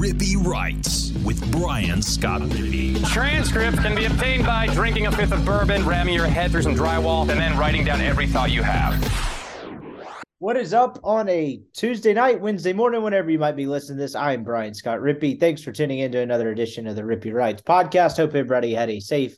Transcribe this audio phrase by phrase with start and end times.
[0.00, 3.06] Rippy Writes with Brian Scott Rippy.
[3.10, 6.74] Transcripts can be obtained by drinking a fifth of bourbon, ramming your head through some
[6.74, 8.94] drywall, and then writing down every thought you have.
[10.38, 14.04] What is up on a Tuesday night, Wednesday morning, whenever you might be listening to
[14.04, 14.14] this?
[14.14, 15.38] I am Brian Scott Rippy.
[15.38, 18.16] Thanks for tuning in to another edition of the Rippy Writes podcast.
[18.16, 19.36] Hope everybody had a safe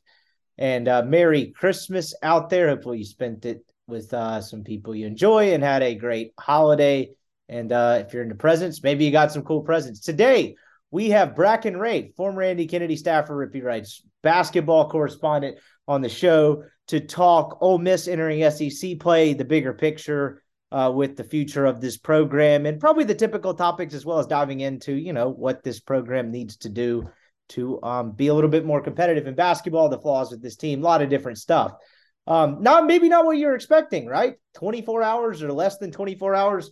[0.59, 2.69] and uh, Merry Christmas out there.
[2.69, 7.11] Hopefully you spent it with uh, some people you enjoy and had a great holiday.
[7.53, 10.01] And uh, if you're into presents, maybe you got some cool presents.
[10.01, 10.57] Today,
[10.91, 16.65] we have Bracken Ray, former Andy Kennedy staffer, Rippy Writes basketball correspondent on the show
[16.89, 21.83] to talk Ole Miss entering SEC play, the bigger picture uh, with the future of
[21.83, 25.63] this program, and probably the typical topics as well as diving into, you know, what
[25.63, 27.07] this program needs to do
[27.51, 30.81] to um, be a little bit more competitive in basketball, the flaws with this team,
[30.81, 31.73] a lot of different stuff.
[32.27, 34.37] Um, not maybe not what you're expecting, right?
[34.55, 36.71] 24 hours or less than 24 hours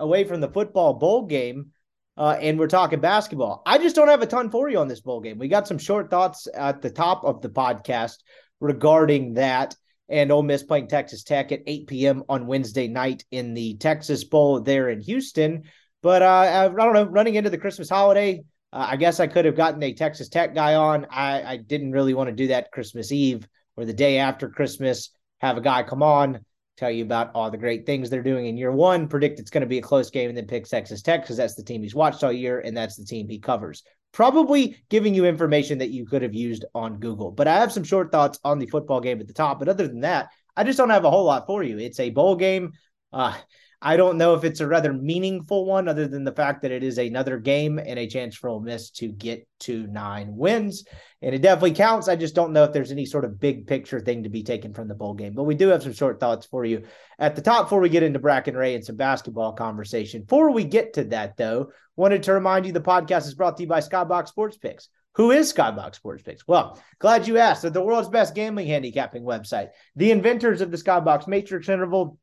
[0.00, 1.70] away from the football bowl game.
[2.16, 3.62] Uh, and we're talking basketball.
[3.64, 5.38] I just don't have a ton for you on this bowl game.
[5.38, 8.16] We got some short thoughts at the top of the podcast
[8.58, 9.74] regarding that.
[10.08, 12.24] And Ole Miss playing Texas Tech at 8 p.m.
[12.28, 15.62] on Wednesday night in the Texas Bowl there in Houston.
[16.02, 19.44] But uh, I don't know, running into the Christmas holiday, uh, I guess I could
[19.44, 21.06] have gotten a Texas Tech guy on.
[21.10, 25.10] I, I didn't really want to do that Christmas Eve or the day after Christmas,
[25.38, 26.44] have a guy come on,
[26.80, 29.60] tell you about all the great things they're doing in year one, predict it's going
[29.60, 31.94] to be a close game, and then pick Texas Tech because that's the team he's
[31.94, 33.82] watched all year and that's the team he covers.
[34.12, 37.30] Probably giving you information that you could have used on Google.
[37.30, 39.58] But I have some short thoughts on the football game at the top.
[39.58, 41.78] But other than that, I just don't have a whole lot for you.
[41.78, 42.72] It's a bowl game.
[43.12, 43.36] Uh,
[43.82, 46.82] I don't know if it's a rather meaningful one, other than the fact that it
[46.82, 50.84] is another game and a chance for Ole Miss to get to nine wins.
[51.22, 52.08] And it definitely counts.
[52.08, 54.74] I just don't know if there's any sort of big picture thing to be taken
[54.74, 55.32] from the bowl game.
[55.34, 56.84] But we do have some short thoughts for you
[57.18, 60.22] at the top before we get into Bracken Ray and some basketball conversation.
[60.22, 63.62] Before we get to that, though, wanted to remind you the podcast is brought to
[63.62, 64.88] you by Skybox Sports Picks.
[65.14, 66.46] Who is Skybox Sports Picks?
[66.46, 67.62] Well, glad you asked.
[67.62, 69.70] They're the world's best gambling handicapping website.
[69.96, 72.18] The inventors of the Skybox Matrix interval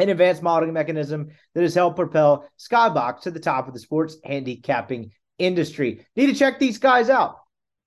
[0.00, 4.16] an advanced modeling mechanism that has helped propel Skybox to the top of the sports
[4.24, 6.06] handicapping industry.
[6.16, 7.36] Need to check these guys out.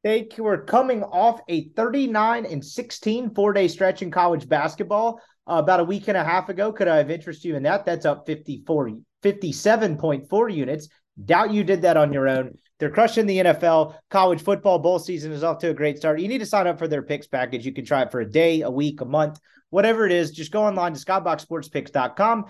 [0.04, 5.56] They were coming off a 39 and 16 four day stretch in college basketball uh,
[5.56, 6.72] about a week and a half ago.
[6.72, 7.86] Could I have interested you in that?
[7.86, 8.92] That's up 54,
[9.24, 10.90] 57.4 units.
[11.24, 12.58] Doubt you did that on your own.
[12.84, 13.96] They're crushing the NFL.
[14.10, 16.20] College football bowl season is off to a great start.
[16.20, 17.66] You need to sign up for their picks package.
[17.66, 19.40] You can try it for a day, a week, a month,
[19.70, 20.32] whatever it is.
[20.32, 22.48] Just go online to skyboxsportspicks.com,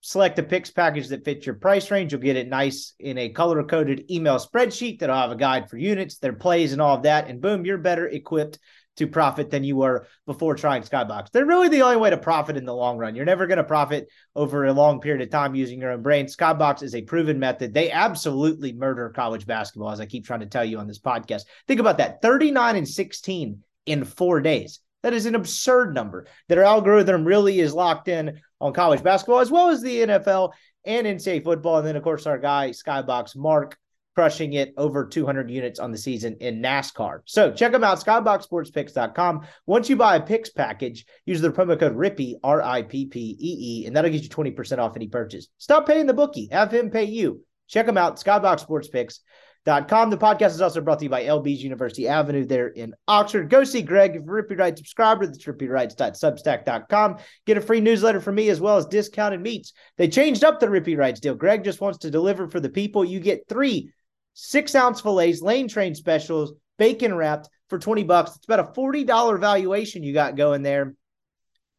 [0.00, 2.12] select a picks package that fits your price range.
[2.12, 5.76] You'll get it nice in a color coded email spreadsheet that'll have a guide for
[5.76, 7.28] units, their plays, and all of that.
[7.28, 8.58] And boom, you're better equipped
[8.96, 11.30] to profit than you were before trying Skybox.
[11.30, 13.14] They're really the only way to profit in the long run.
[13.14, 16.26] You're never going to profit over a long period of time using your own brain.
[16.26, 17.74] Skybox is a proven method.
[17.74, 21.42] They absolutely murder college basketball, as I keep trying to tell you on this podcast.
[21.66, 24.80] Think about that 39 and 16 in four days.
[25.02, 26.26] That is an absurd number.
[26.48, 30.52] Their algorithm really is locked in on college basketball as well as the NFL
[30.86, 31.78] and NCAA football.
[31.78, 33.76] And then, of course, our guy, Skybox Mark,
[34.14, 37.20] crushing it over 200 units on the season in NASCAR.
[37.24, 39.46] So check them out, skyboxsportspicks.com.
[39.66, 43.36] Once you buy a picks package, use the promo code RIPPY, R I P P
[43.38, 45.48] E E, and that'll get you 20% off any purchase.
[45.58, 47.42] Stop paying the bookie, have him pay you.
[47.68, 50.10] Check them out, skyboxsportspicks.com.
[50.10, 53.48] The podcast is also brought to you by LB's University Avenue there in Oxford.
[53.48, 55.26] Go see Greg if you're Rippy Writes subscriber.
[55.26, 57.16] That's rippywrites.substack.com.
[57.46, 59.72] Get a free newsletter from me as well as discounted meats.
[59.96, 61.34] They changed up the Rippy Writes deal.
[61.34, 63.04] Greg just wants to deliver for the people.
[63.04, 63.90] You get three
[64.34, 68.36] six ounce fillets, lane train specials, bacon wrapped for 20 bucks.
[68.36, 70.94] It's about a $40 valuation you got going there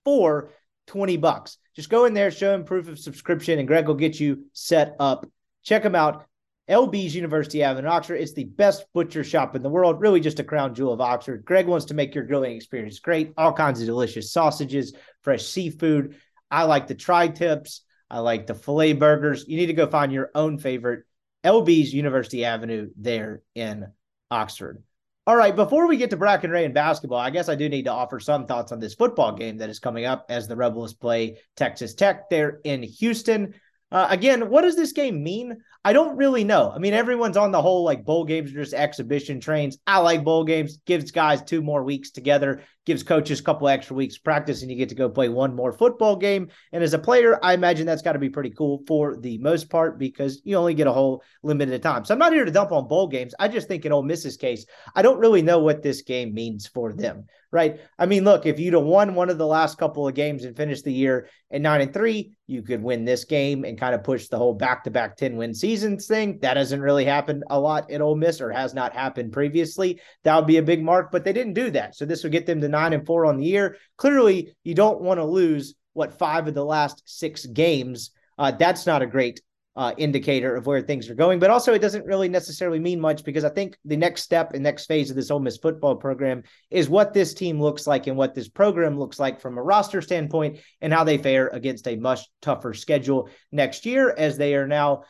[0.04, 0.50] for
[0.88, 1.58] 20 bucks.
[1.76, 4.96] Just go in there, show him proof of subscription, and Greg will get you set
[5.00, 5.28] up.
[5.64, 6.26] Check him out.
[6.70, 8.16] LB's University Avenue Oxford.
[8.16, 11.46] It's the best butcher shop in the world, really just a crown jewel of Oxford.
[11.46, 13.34] Greg wants to make your grilling experience great.
[13.38, 16.16] All kinds of delicious sausages, fresh seafood.
[16.50, 17.82] I like the tri tips.
[18.10, 19.46] I like the filet burgers.
[19.48, 21.04] You need to go find your own favorite
[21.46, 23.88] LB's University Avenue there in
[24.32, 24.82] Oxford.
[25.28, 27.86] All right, before we get to Bracken Ray and basketball, I guess I do need
[27.86, 30.94] to offer some thoughts on this football game that is coming up as the Rebels
[30.94, 33.54] play Texas Tech there in Houston.
[33.92, 35.58] Uh, again, what does this game mean?
[35.84, 36.72] I don't really know.
[36.72, 39.78] I mean, everyone's on the whole like bowl games are just exhibition trains.
[39.86, 43.96] I like bowl games, gives guys two more weeks together gives coaches a couple extra
[43.96, 46.50] weeks practice and you get to go play one more football game.
[46.72, 49.70] And as a player, I imagine that's got to be pretty cool for the most
[49.70, 52.06] part because you only get a whole limited time.
[52.06, 53.34] So I'm not here to dump on bowl games.
[53.40, 54.66] I just think in Ole Miss's case,
[54.96, 57.80] I don't really know what this game means for them, right?
[57.98, 60.56] I mean, look, if you'd have won one of the last couple of games and
[60.56, 64.04] finished the year at nine and three, you could win this game and kind of
[64.04, 66.38] push the whole back to back 10 win seasons thing.
[66.42, 70.00] That hasn't really happened a lot at Ole Miss or has not happened previously.
[70.24, 71.96] That would be a big mark, but they didn't do that.
[71.96, 73.78] So this would get them to nine and four on the year.
[73.98, 78.12] Clearly, you don't want to lose what five of the last six games.
[78.38, 79.40] Uh, that's not a great
[79.78, 81.40] uh, indicator of where things are going.
[81.40, 84.64] But also, it doesn't really necessarily mean much because I think the next step and
[84.64, 88.18] next phase of this Ole Miss football program is what this team looks like and
[88.18, 91.96] what this program looks like from a roster standpoint and how they fare against a
[91.96, 95.04] much tougher schedule next year as they are now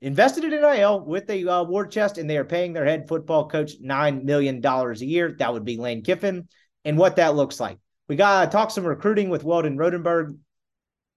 [0.00, 3.48] invested in NIL with a uh, war chest and they are paying their head football
[3.48, 5.34] coach $9 million a year.
[5.38, 6.48] That would be Lane Kiffin
[6.86, 7.78] and what that looks like.
[8.08, 10.38] We got to talk some recruiting with Weldon Rodenberg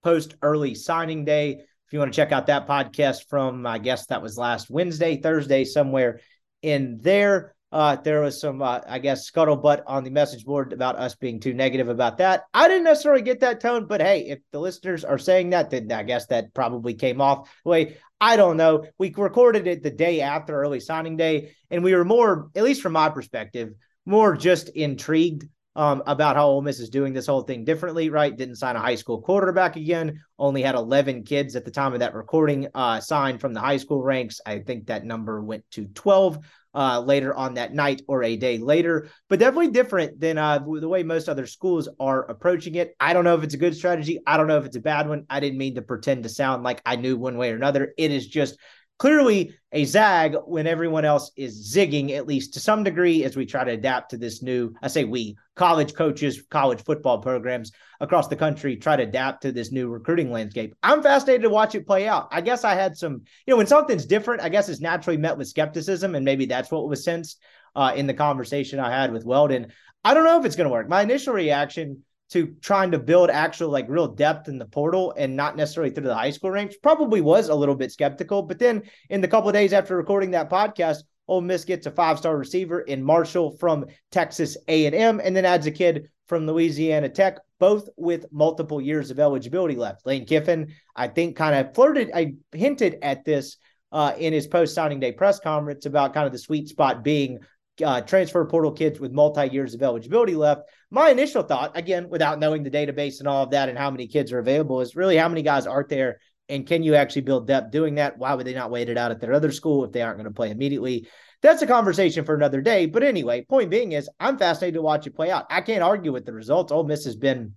[0.02, 1.52] post early signing day.
[1.52, 5.16] If you want to check out that podcast from, I guess that was last Wednesday,
[5.16, 6.20] Thursday, somewhere
[6.60, 7.54] in there.
[7.72, 11.38] Uh, there was some, uh, I guess, scuttlebutt on the message board about us being
[11.38, 12.42] too negative about that.
[12.52, 15.90] I didn't necessarily get that tone, but hey, if the listeners are saying that, then
[15.92, 17.96] I guess that probably came off the way.
[18.20, 18.86] I don't know.
[18.98, 22.82] We recorded it the day after early signing day, and we were more, at least
[22.82, 23.72] from my perspective,
[24.04, 28.36] more just intrigued um, about how Ole Miss is doing this whole thing differently, right?
[28.36, 30.20] Didn't sign a high school quarterback again.
[30.38, 33.76] Only had 11 kids at the time of that recording uh, signed from the high
[33.76, 34.40] school ranks.
[34.44, 36.38] I think that number went to 12
[36.74, 40.88] uh, later on that night or a day later, but definitely different than uh, the
[40.88, 42.94] way most other schools are approaching it.
[43.00, 44.20] I don't know if it's a good strategy.
[44.26, 45.26] I don't know if it's a bad one.
[45.30, 47.92] I didn't mean to pretend to sound like I knew one way or another.
[47.96, 48.56] It is just
[49.00, 53.46] clearly a zag when everyone else is zigging, at least to some degree, as we
[53.46, 57.70] try to adapt to this new, I say we, college coaches, college football programs
[58.00, 60.74] across the country try to adapt to this new recruiting landscape.
[60.82, 62.28] I'm fascinated to watch it play out.
[62.32, 65.36] I guess I had some, you know, when something's different, I guess it's naturally met
[65.36, 67.42] with skepticism, and maybe that's what was sensed
[67.76, 69.70] uh, in the conversation I had with Weldon.
[70.02, 70.88] I don't know if it's going to work.
[70.88, 75.36] My initial reaction to trying to build actual like real depth in the portal and
[75.36, 78.40] not necessarily through the high school ranks probably was a little bit skeptical.
[78.40, 82.36] But then in the couple days after recording that podcast, Ole Miss gets a five-star
[82.36, 87.88] receiver in Marshall from Texas A&M and then adds a kid from Louisiana Tech, both
[87.96, 90.04] with multiple years of eligibility left.
[90.04, 93.58] Lane Kiffin, I think, kind of flirted, I hinted at this
[93.92, 97.38] uh, in his post signing day press conference about kind of the sweet spot being
[97.84, 100.62] uh, transfer portal kids with multi years of eligibility left.
[100.90, 104.08] My initial thought, again, without knowing the database and all of that and how many
[104.08, 106.18] kids are available, is really how many guys aren't there
[106.50, 108.18] and can you actually build depth doing that?
[108.18, 110.28] Why would they not wait it out at their other school if they aren't going
[110.28, 111.08] to play immediately?
[111.42, 112.86] That's a conversation for another day.
[112.86, 115.46] But anyway, point being is I'm fascinated to watch it play out.
[115.48, 116.70] I can't argue with the results.
[116.70, 117.54] Ole Miss has been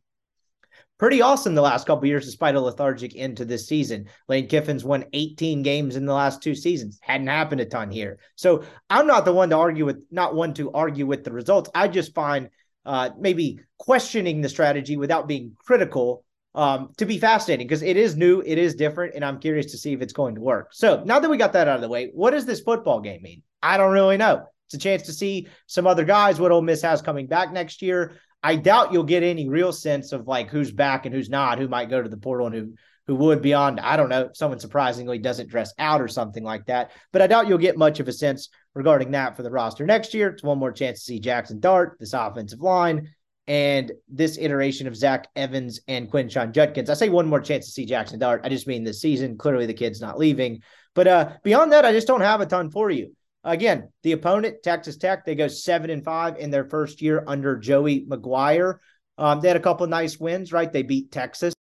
[0.97, 4.07] pretty awesome the last couple years, despite a lethargic end to this season.
[4.29, 6.99] Lane Kiffin's won 18 games in the last two seasons.
[7.01, 8.19] Hadn't happened a ton here.
[8.35, 11.69] So I'm not the one to argue with, not one to argue with the results.
[11.75, 12.49] I just find
[12.85, 16.23] uh, maybe questioning the strategy without being critical
[16.55, 19.77] um, to be fascinating because it is new, it is different, and I'm curious to
[19.77, 20.69] see if it's going to work.
[20.71, 23.21] So now that we got that out of the way, what does this football game
[23.21, 23.43] mean?
[23.61, 24.45] I don't really know.
[24.67, 27.81] It's a chance to see some other guys, what Ole Miss has coming back next
[27.81, 28.13] year.
[28.41, 31.67] I doubt you'll get any real sense of like who's back and who's not, who
[31.67, 32.73] might go to the portal and who
[33.05, 36.91] who would beyond, I don't know, someone surprisingly doesn't dress out or something like that.
[37.11, 40.13] But I doubt you'll get much of a sense regarding that for the roster next
[40.13, 40.29] year.
[40.29, 43.09] It's one more chance to see Jackson Dart, this offensive line,
[43.47, 46.89] and this iteration of Zach Evans and Quinshon Judkins.
[46.89, 48.41] I say one more chance to see Jackson Dart.
[48.43, 49.37] I just mean this season.
[49.37, 50.61] Clearly the kid's not leaving.
[50.95, 53.15] But uh, beyond that, I just don't have a ton for you.
[53.43, 57.57] Again, the opponent, Texas Tech, they go seven and five in their first year under
[57.57, 58.77] Joey McGuire.
[59.17, 60.71] Um, they had a couple nice wins, right?
[60.71, 61.53] They beat Texas.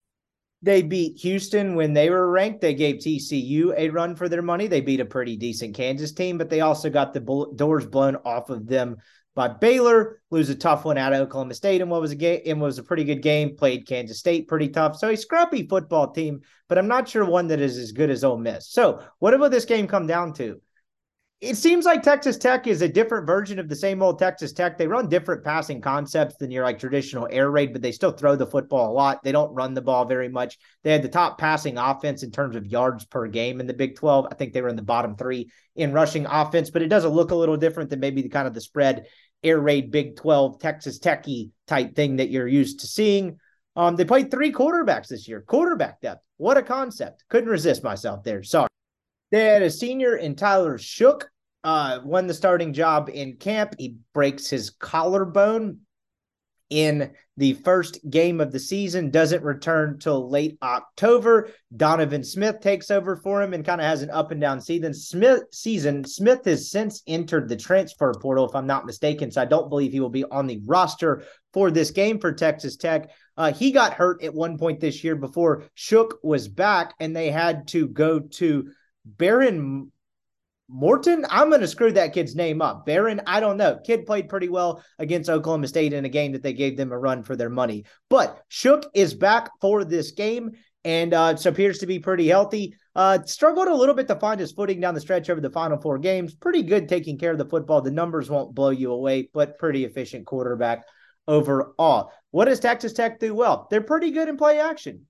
[0.61, 2.61] They beat Houston when they were ranked.
[2.61, 4.67] They gave TCU a run for their money.
[4.67, 8.51] They beat a pretty decent Kansas team, but they also got the doors blown off
[8.51, 8.97] of them
[9.35, 10.21] by Baylor.
[10.29, 12.77] Lose a tough one out of Oklahoma State, and what was a game and was
[12.77, 13.55] a pretty good game.
[13.55, 14.97] Played Kansas State pretty tough.
[14.97, 18.23] So a scrappy football team, but I'm not sure one that is as good as
[18.23, 18.69] Ole Miss.
[18.69, 20.61] So what will this game come down to?
[21.41, 24.77] it seems like Texas Tech is a different version of the same old Texas Tech.
[24.77, 28.35] They run different passing concepts than your like traditional air raid, but they still throw
[28.35, 29.23] the football a lot.
[29.23, 30.59] They don't run the ball very much.
[30.83, 33.95] They had the top passing offense in terms of yards per game in the Big
[33.95, 34.27] 12.
[34.29, 37.31] I think they were in the bottom three in rushing offense, but it doesn't look
[37.31, 39.07] a little different than maybe the kind of the spread
[39.43, 43.39] air raid Big 12 Texas Techy type thing that you're used to seeing.
[43.75, 45.41] Um, they played three quarterbacks this year.
[45.41, 46.23] Quarterback depth.
[46.37, 47.23] What a concept.
[47.29, 48.43] Couldn't resist myself there.
[48.43, 48.67] Sorry.
[49.31, 51.21] They had a senior in Tyler Shough,
[51.63, 53.75] uh, won the starting job in camp.
[53.77, 55.79] He breaks his collarbone.
[56.71, 61.49] In the first game of the season, doesn't return till late October.
[61.75, 64.93] Donovan Smith takes over for him and kind of has an up and down season.
[64.93, 66.05] Smith season.
[66.05, 69.29] Smith has since entered the transfer portal, if I'm not mistaken.
[69.31, 72.77] So I don't believe he will be on the roster for this game for Texas
[72.77, 73.11] Tech.
[73.35, 77.31] Uh, he got hurt at one point this year before Shough was back, and they
[77.31, 78.71] had to go to
[79.17, 79.89] Behren
[80.73, 82.87] Morton, I'm going to screw that kid's name up.
[82.87, 83.77] Behren, I don't know.
[83.85, 86.97] Kid played pretty well against Oklahoma State in a game that they gave them a
[86.97, 87.83] run for their money.
[88.09, 90.51] But Shough is back for this game
[90.83, 92.75] and uh, so appears to be pretty healthy.
[92.95, 95.79] Uh, struggled a little bit to find his footing down the stretch over the final
[95.79, 96.33] four games.
[96.33, 97.81] Pretty good taking care of the football.
[97.81, 100.85] The numbers won't blow you away, but pretty efficient quarterback
[101.27, 102.11] overall.
[102.31, 103.67] What does Texas Tech do well?
[103.69, 105.05] They're pretty good in play action.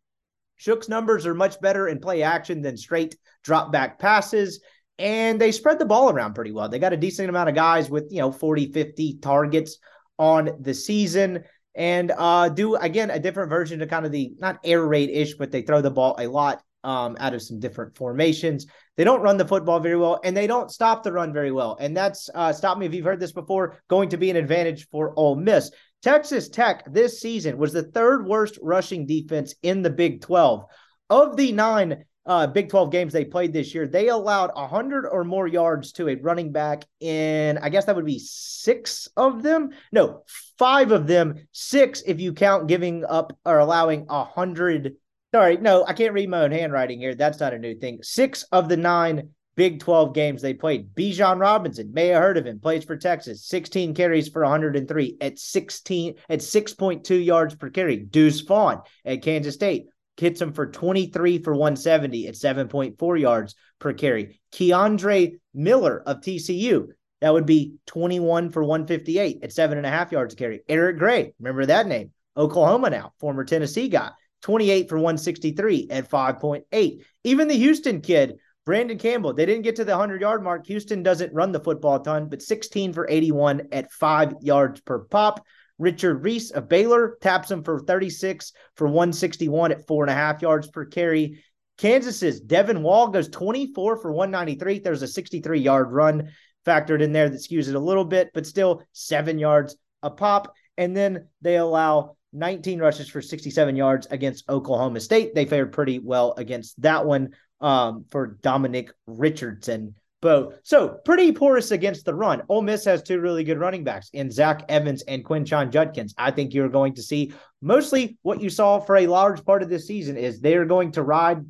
[0.60, 4.60] Shough's numbers are much better in play action than straight drop back passes
[5.02, 6.70] and they spread the ball around pretty well.
[6.70, 9.80] They got a decent amount of guys with, you know, 40, 50 targets
[10.20, 11.44] on the season
[11.74, 15.34] and uh, do again a different version of kind of the not air raid ish,
[15.34, 18.68] but they throw the ball a lot um, out of some different formations.
[18.96, 21.78] They don't run the football very well, and they don't stop the run very well.
[21.80, 23.82] And that's uh, stop me if you've heard this before.
[23.88, 25.72] Going to be an advantage for Ole Miss.
[26.04, 30.66] Texas Tech this season was the third worst rushing defense in the Big 12.
[31.10, 35.24] Of the nine uh, Big 12 games they played this year, they allowed 100 or
[35.24, 39.72] more yards to a running back in, I guess that would be six of them.
[39.92, 40.24] No,
[40.58, 44.96] five of them, six if you count giving up or allowing 100.
[45.34, 47.16] Sorry, no, I can't read my own handwriting here.
[47.16, 48.00] That's not a new thing.
[48.04, 50.96] Six of the nine Big 12 games they played.
[50.96, 55.38] Bijan Robinson, may have heard of him, plays for Texas, 16 carries for 103 at
[55.38, 57.98] 16 at 6.2 yards per carry.
[57.98, 59.88] Deuce Vaughn at Kansas State,
[60.22, 64.40] hits him for 23 for 170 at 7.4 yards per carry.
[64.54, 66.88] Keandre Miller of TCU,
[67.20, 70.62] that would be 21 for 158 at seven and a half yards a carry.
[70.70, 72.12] Eric Gray, remember that name?
[72.38, 74.12] Oklahoma now, former Tennessee guy,
[74.44, 77.02] 28 for 163 at 5.8.
[77.24, 80.68] Even the Houston kid, Brandon Campbell, they didn't get to the 100 yard mark.
[80.68, 85.44] Houston doesn't run the football ton, but 16 for 81 at five yards per pop.
[85.82, 90.42] Richard Reese of Baylor taps him for 36 for 161 at four and a half
[90.42, 91.44] yards per carry.
[91.80, 94.80] Kansas's Devin Wall goes 24 for 193.
[94.80, 96.30] There's a 63 yard run
[96.68, 100.54] factored in there that skews it a little bit, but still seven yards a pop.
[100.78, 105.34] And then they allow 19 rushes for 67 yards against Oklahoma State.
[105.34, 110.56] They fared pretty well against that one um, for Dominic Richardson both.
[110.64, 112.44] So pretty porous against the run.
[112.48, 116.14] Ole Miss has two really good running backs in Zach Evans and Quinshon Judkins.
[116.18, 119.70] I think you're going to see mostly what you saw for a large part of
[119.70, 121.44] this season is they are going to ride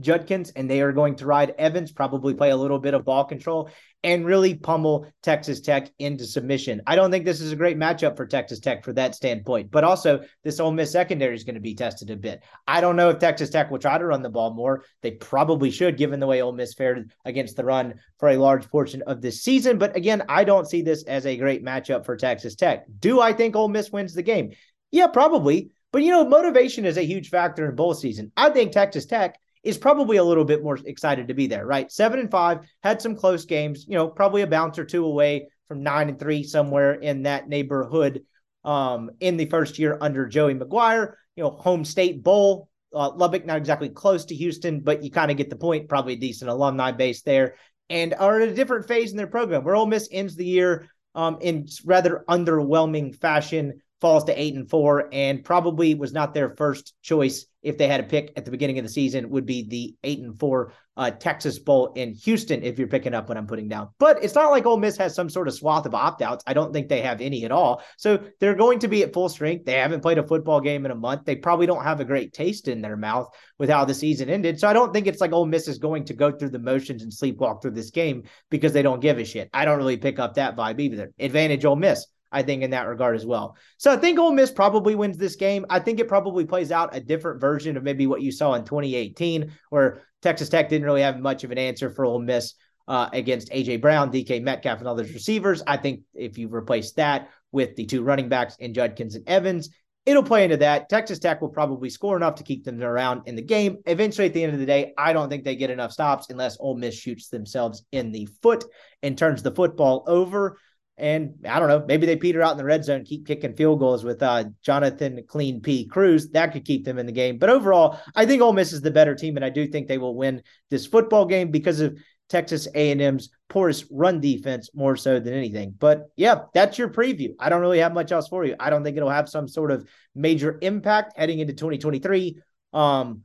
[0.00, 3.24] Judkins and they are going to ride Evans, probably play a little bit of ball
[3.24, 3.70] control
[4.02, 6.80] and really pummel Texas Tech into submission.
[6.86, 9.84] I don't think this is a great matchup for Texas Tech for that standpoint, but
[9.84, 12.42] also this Ole Miss secondary is going to be tested a bit.
[12.66, 14.84] I don't know if Texas Tech will try to run the ball more.
[15.02, 18.68] They probably should, given the way Ole Miss fared against the run for a large
[18.70, 19.76] portion of this season.
[19.78, 22.86] But again, I don't see this as a great matchup for Texas Tech.
[22.98, 24.52] Do I think Ole Miss wins the game?
[24.90, 25.70] Yeah, probably.
[25.92, 28.32] But you know, motivation is a huge factor in bowl season.
[28.36, 31.90] I think Texas Tech is probably a little bit more excited to be there, right?
[31.92, 35.48] Seven and five had some close games, you know, probably a bounce or two away
[35.68, 38.22] from nine and three somewhere in that neighborhood
[38.64, 41.14] um, in the first year under Joey McGuire.
[41.36, 45.30] You know, home state bowl, uh, Lubbock, not exactly close to Houston, but you kind
[45.30, 45.88] of get the point.
[45.88, 47.54] Probably a decent alumni base there,
[47.88, 50.88] and are at a different phase in their program where Ole Miss ends the year
[51.14, 56.54] um, in rather underwhelming fashion falls to eight and four, and probably was not their
[56.56, 59.30] first choice if they had a pick at the beginning of the season.
[59.30, 63.28] Would be the eight and four uh, Texas Bowl in Houston if you're picking up
[63.28, 63.88] what I'm putting down.
[63.98, 66.44] But it's not like Ole Miss has some sort of swath of opt outs.
[66.46, 67.82] I don't think they have any at all.
[67.96, 69.64] So they're going to be at full strength.
[69.64, 71.24] They haven't played a football game in a month.
[71.24, 73.28] They probably don't have a great taste in their mouth
[73.58, 74.60] with how the season ended.
[74.60, 77.02] So I don't think it's like Ole Miss is going to go through the motions
[77.02, 79.48] and sleepwalk through this game because they don't give a shit.
[79.54, 81.12] I don't really pick up that vibe either.
[81.18, 82.06] Advantage Ole Miss.
[82.32, 83.56] I think, in that regard as well.
[83.76, 85.66] So I think Ole Miss probably wins this game.
[85.70, 88.64] I think it probably plays out a different version of maybe what you saw in
[88.64, 92.54] 2018, where Texas Tech didn't really have much of an answer for Ole Miss
[92.88, 95.62] uh, against AJ Brown, DK Metcalf, and others receivers.
[95.66, 99.70] I think if you replace that with the two running backs in Judkins and Evans,
[100.06, 100.88] it'll play into that.
[100.88, 103.78] Texas Tech will probably score enough to keep them around in the game.
[103.86, 106.56] Eventually, at the end of the day, I don't think they get enough stops unless
[106.58, 108.64] Ole Miss shoots themselves in the foot
[109.02, 110.58] and turns the football over.
[111.00, 113.78] And I don't know, maybe they peter out in the red zone, keep kicking field
[113.78, 115.86] goals with uh, Jonathan Clean P.
[115.86, 116.28] Cruz.
[116.30, 117.38] That could keep them in the game.
[117.38, 119.98] But overall, I think Ole Miss is the better team, and I do think they
[119.98, 125.34] will win this football game because of Texas A&M's porous run defense more so than
[125.34, 125.74] anything.
[125.76, 127.34] But yeah, that's your preview.
[127.40, 128.54] I don't really have much else for you.
[128.60, 132.38] I don't think it'll have some sort of major impact heading into 2023.
[132.72, 133.22] Um,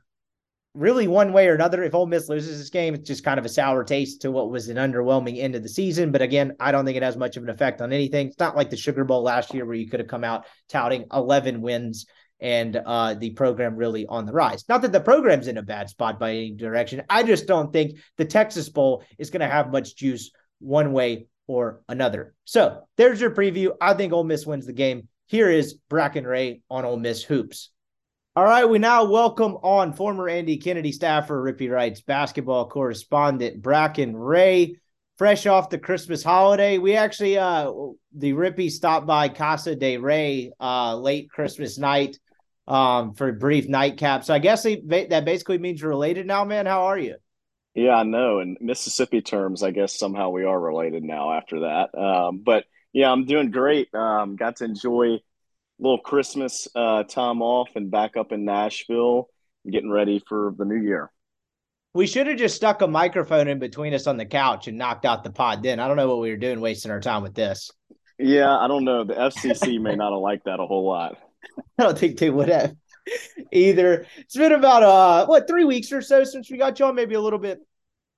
[0.76, 1.84] really one way or another.
[1.84, 4.52] If Ole Miss loses this game, it's just kind of a sour taste to what
[4.52, 6.12] was an underwhelming end of the season.
[6.12, 8.28] But again, I don't think it has much of an effect on anything.
[8.28, 11.06] It's not like the Sugar Bowl last year where you could have come out touting
[11.12, 12.06] 11 wins
[12.40, 14.66] and uh, the program really on the rise.
[14.68, 17.04] Not that the program's in a bad spot by any direction.
[17.10, 21.28] I just don't think the Texas Bowl is going to have much juice one way
[21.48, 22.34] or another.
[22.44, 23.72] So there's your preview.
[23.80, 25.08] I think Ole Miss wins the game.
[25.28, 27.70] Here is Bracken Ray on Ole Miss hoops.
[28.38, 34.14] All right, we now welcome on former Andy Kennedy staffer, Rippy Writes basketball correspondent Bracken
[34.14, 34.76] Ray.
[35.18, 37.72] Fresh off the Christmas holiday, we actually uh
[38.14, 42.20] the Rippy stopped by Casa de Ray uh late Christmas night
[42.68, 44.26] um, for a brief nightcap.
[44.26, 46.66] So I guess that basically means you're related now, man.
[46.66, 47.16] How are you?
[47.74, 48.40] Yeah, I know.
[48.40, 51.98] In Mississippi terms, I guess somehow we are related now after that.
[51.98, 53.96] Um, but yeah, I'm doing great.
[53.96, 55.20] Um, got to enjoy
[55.80, 59.30] little Christmas uh, time off and back up in Nashville,
[59.70, 61.12] getting ready for the new year.
[61.94, 65.06] We should have just stuck a microphone in between us on the couch and knocked
[65.06, 65.80] out the pod then.
[65.80, 67.72] I don't know what we were doing wasting our time with this.
[68.20, 69.04] Yeah, I don't know.
[69.04, 71.18] The FCC may not have liked that a whole lot.
[71.78, 72.76] I don't think they would have
[73.54, 74.06] either.
[74.18, 77.16] It's been about uh what three weeks or so since we got you on, maybe
[77.16, 77.60] a little bit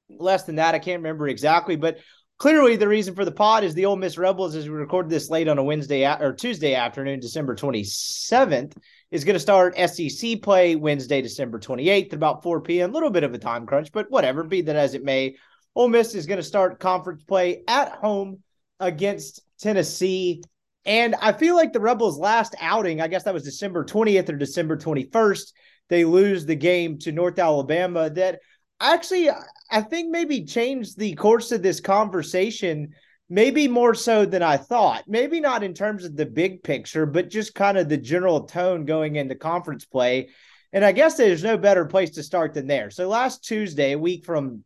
[0.10, 0.76] less than that.
[0.76, 2.00] I can't remember exactly, but
[2.38, 5.30] clearly the reason for the pod is the Ole Miss Rebels, as we record this
[5.30, 8.76] late on a Wednesday or Tuesday afternoon, December 27th,
[9.12, 12.90] is going to start SEC play Wednesday, December 28th, at about 4 p.m.
[12.90, 15.36] A little bit of a time crunch, but whatever, be that as it may.
[15.76, 18.42] Ole Miss is going to start conference play at home
[18.80, 20.42] against Tennessee
[20.88, 24.38] and I feel like the Rebels' last outing, I guess that was December 20th or
[24.38, 25.52] December 21st,
[25.90, 28.10] they lose the game to North Alabama.
[28.10, 28.40] That
[28.80, 29.30] actually,
[29.70, 32.94] I think maybe changed the course of this conversation,
[33.30, 35.04] maybe more so than I thought.
[35.08, 38.86] Maybe not in terms of the big picture, but just kind of the general tone
[38.86, 40.30] going into conference play.
[40.74, 42.90] And I guess there's no better place to start than there.
[42.90, 44.64] So last Tuesday, a week from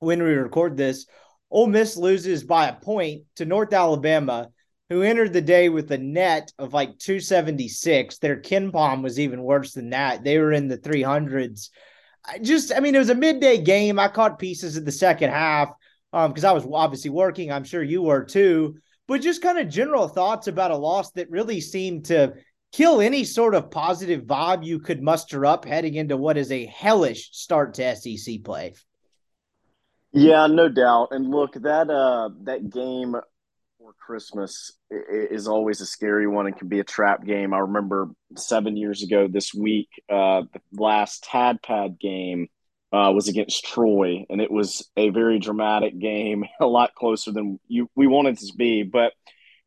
[0.00, 1.06] when we record this,
[1.50, 4.48] Ole Miss loses by a point to North Alabama
[4.90, 8.18] who entered the day with a net of like 276.
[8.18, 10.24] Their KenPom was even worse than that.
[10.24, 11.70] They were in the 300s.
[12.26, 13.98] I just, I mean, it was a midday game.
[13.98, 15.70] I caught pieces of the second half
[16.12, 17.52] because um, I was obviously working.
[17.52, 18.76] I'm sure you were too.
[19.06, 22.34] But just kind of general thoughts about a loss that really seemed to
[22.72, 26.66] kill any sort of positive vibe you could muster up heading into what is a
[26.66, 28.74] hellish start to SEC play.
[30.12, 31.08] Yeah, no doubt.
[31.10, 33.16] And look, that uh that game
[33.84, 37.52] before Christmas is always a scary one and can be a trap game.
[37.52, 42.48] I remember seven years ago this week, uh, the last Tad Pad game
[42.94, 47.60] uh, was against Troy, and it was a very dramatic game, a lot closer than
[47.68, 48.84] you we wanted to be.
[48.84, 49.12] But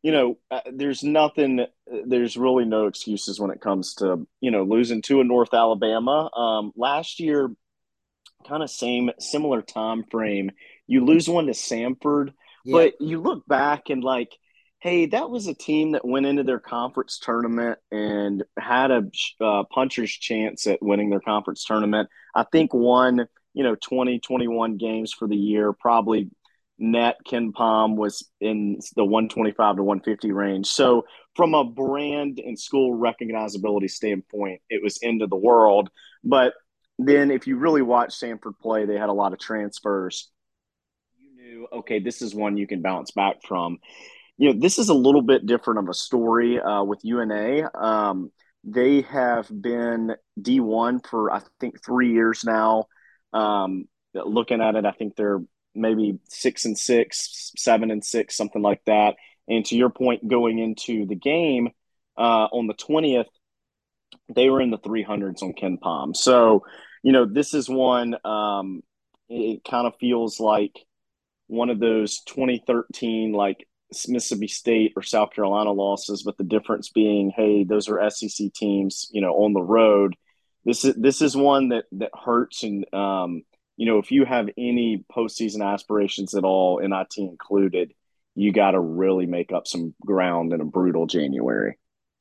[0.02, 1.66] you know, uh, there's nothing,
[2.06, 6.28] there's really no excuses when it comes to you know losing to a North Alabama.
[6.34, 7.50] Um, last year,
[8.48, 10.50] kind of same similar time frame.
[10.88, 12.32] You lose one to Samford
[12.72, 14.36] but you look back and like,
[14.80, 19.02] hey, that was a team that went into their conference tournament and had a
[19.40, 22.08] uh, puncher's chance at winning their conference tournament.
[22.34, 26.30] I think won, you know, 20, 21 games for the year, probably
[26.78, 30.66] net KenPom was in the 125 to 150 range.
[30.68, 35.90] So from a brand and school recognizability standpoint, it was into the world.
[36.22, 36.54] But
[36.98, 40.30] then if you really watch Samford play, they had a lot of transfers
[41.72, 43.78] okay, this is one you can bounce back from.
[44.36, 47.70] You know, this is a little bit different of a story uh, with UNA.
[47.74, 48.30] Um,
[48.64, 52.84] they have been D1 for, I think, three years now.
[53.32, 55.40] Um, looking at it, I think they're
[55.74, 59.16] maybe six and six, seven and six, something like that.
[59.48, 61.68] And to your point, going into the game
[62.16, 63.26] uh, on the 20th,
[64.34, 66.16] they were in the 300s on KenPom.
[66.16, 66.64] So,
[67.02, 68.82] you know, this is one, um,
[69.28, 70.72] it kind of feels like
[71.48, 73.66] one of those 2013 like
[74.06, 79.08] Mississippi State or South Carolina losses, but the difference being, hey, those are SEC teams,
[79.10, 80.14] you know, on the road.
[80.64, 83.42] This is this is one that that hurts, and um,
[83.76, 87.94] you know, if you have any postseason aspirations at all, NIT included,
[88.34, 91.78] you got to really make up some ground in a brutal January.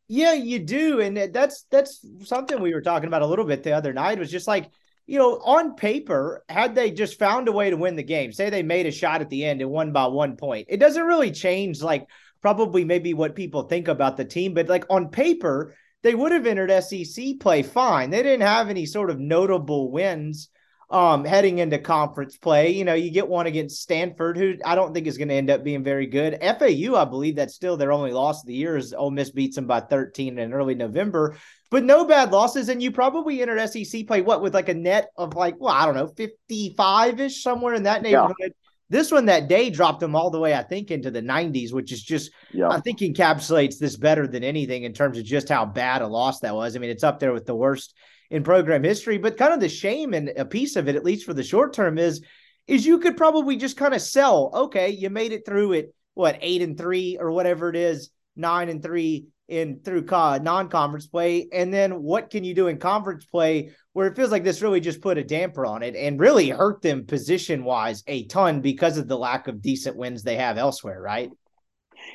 [0.07, 3.73] Yeah, you do, and that's that's something we were talking about a little bit the
[3.73, 4.19] other night.
[4.19, 4.69] Was just like
[5.07, 8.49] you know, on paper, had they just found a way to win the game, say
[8.49, 11.31] they made a shot at the end and won by one point, it doesn't really
[11.31, 12.07] change like
[12.41, 16.45] probably maybe what people think about the team, but like on paper, they would have
[16.45, 18.09] entered SEC play fine.
[18.09, 20.49] They didn't have any sort of notable wins
[20.89, 22.71] um, heading into conference play.
[22.71, 25.49] You know, you get one against Stanford, who I don't think is going to end
[25.49, 26.39] up being very good.
[26.41, 29.55] FAU, I believe that's still their only loss of the year is Ole Miss beats
[29.55, 31.35] them by 13 in early November,
[31.69, 32.69] but no bad losses.
[32.69, 35.85] And you probably entered SEC play, what, with like a net of like, well, I
[35.85, 38.35] don't know, 55 ish, somewhere in that neighborhood.
[38.39, 38.47] Yeah.
[38.89, 41.91] This one that day dropped them all the way, I think, into the 90s, which
[41.91, 42.69] is just, yeah.
[42.69, 46.39] I think, encapsulates this better than anything in terms of just how bad a loss
[46.39, 46.73] that was.
[46.73, 47.93] I mean, it's up there with the worst
[48.29, 49.17] in program history.
[49.17, 51.73] But kind of the shame and a piece of it, at least for the short
[51.73, 52.23] term, is
[52.67, 54.51] is you could probably just kind of sell.
[54.53, 55.93] Okay, you made it through it.
[56.13, 61.47] What eight and three or whatever it is, nine and three in through non-conference play,
[61.53, 64.81] and then what can you do in conference play where it feels like this really
[64.81, 68.97] just put a damper on it and really hurt them position wise a ton because
[68.97, 71.29] of the lack of decent wins they have elsewhere, right?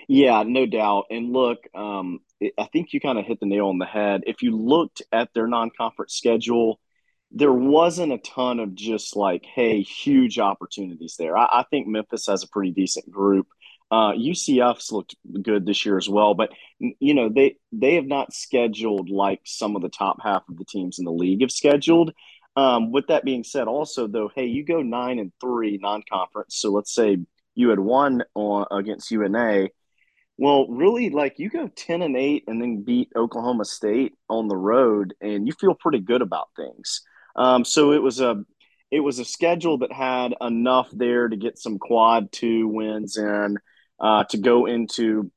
[0.08, 1.06] Yeah, no doubt.
[1.10, 2.20] And look, um,
[2.58, 4.22] I think you kind of hit the nail on the head.
[4.26, 6.80] If you looked at their non-conference schedule,
[7.30, 11.36] there wasn't a ton of just like, hey, huge opportunities there.
[11.36, 13.46] I, I think Memphis has a pretty decent group.
[13.90, 18.32] Uh, UCF's looked good this year as well, but you know they they have not
[18.32, 22.12] scheduled like some of the top half of the teams in the league have scheduled.
[22.56, 26.56] Um, with that being said, also though, hey, you go nine and three non-conference.
[26.56, 27.18] So let's say
[27.54, 29.68] you had won on against UNA
[30.38, 34.56] well, really, like you go 10 and 8 and then beat Oklahoma State on the
[34.56, 37.02] road, and you feel pretty good about things.
[37.36, 38.44] Um, so it was a
[38.90, 43.56] it was a schedule that had enough there to get some quad two wins in
[43.98, 45.30] uh, to go into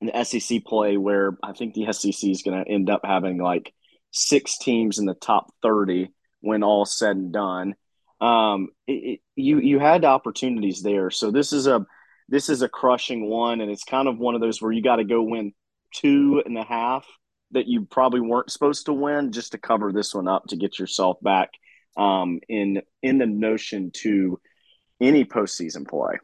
[0.00, 3.72] the SEC play, where I think the SEC is going to end up having like
[4.12, 6.10] six teams in the top 30
[6.40, 7.74] when all said and done.
[8.20, 11.84] Um, it, it, you you had opportunities there, so this is a
[12.32, 14.96] this is a crushing one, and it's kind of one of those where you got
[14.96, 15.52] to go win
[15.94, 17.06] two and a half
[17.50, 20.78] that you probably weren't supposed to win just to cover this one up to get
[20.78, 21.50] yourself back
[21.98, 24.40] um, in in the notion to
[24.98, 26.14] any postseason play.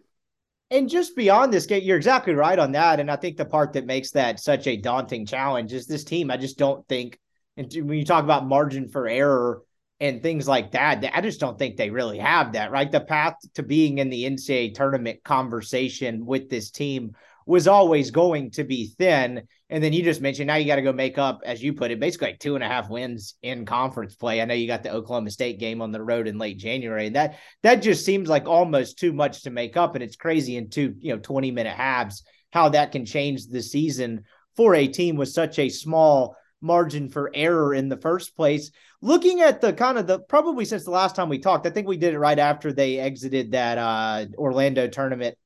[0.71, 3.01] And just beyond this game, you're exactly right on that.
[3.01, 6.31] And I think the part that makes that such a daunting challenge is this team.
[6.31, 7.18] I just don't think,
[7.59, 9.61] and when you talk about margin for error,
[10.01, 11.05] and things like that.
[11.13, 12.91] I just don't think they really have that, right?
[12.91, 18.51] The path to being in the NCAA tournament conversation with this team was always going
[18.53, 19.43] to be thin.
[19.71, 21.91] And then you just mentioned now you got to go make up, as you put
[21.91, 24.41] it, basically like two and a half wins in conference play.
[24.41, 27.07] I know you got the Oklahoma State game on the road in late January.
[27.07, 29.95] And that that just seems like almost too much to make up.
[29.95, 33.63] And it's crazy in two, you know, 20 minute halves how that can change the
[33.63, 34.25] season
[34.57, 38.71] for a team with such a small margin for error in the first place.
[39.01, 41.87] Looking at the kind of the probably since the last time we talked, I think
[41.87, 45.37] we did it right after they exited that uh, Orlando tournament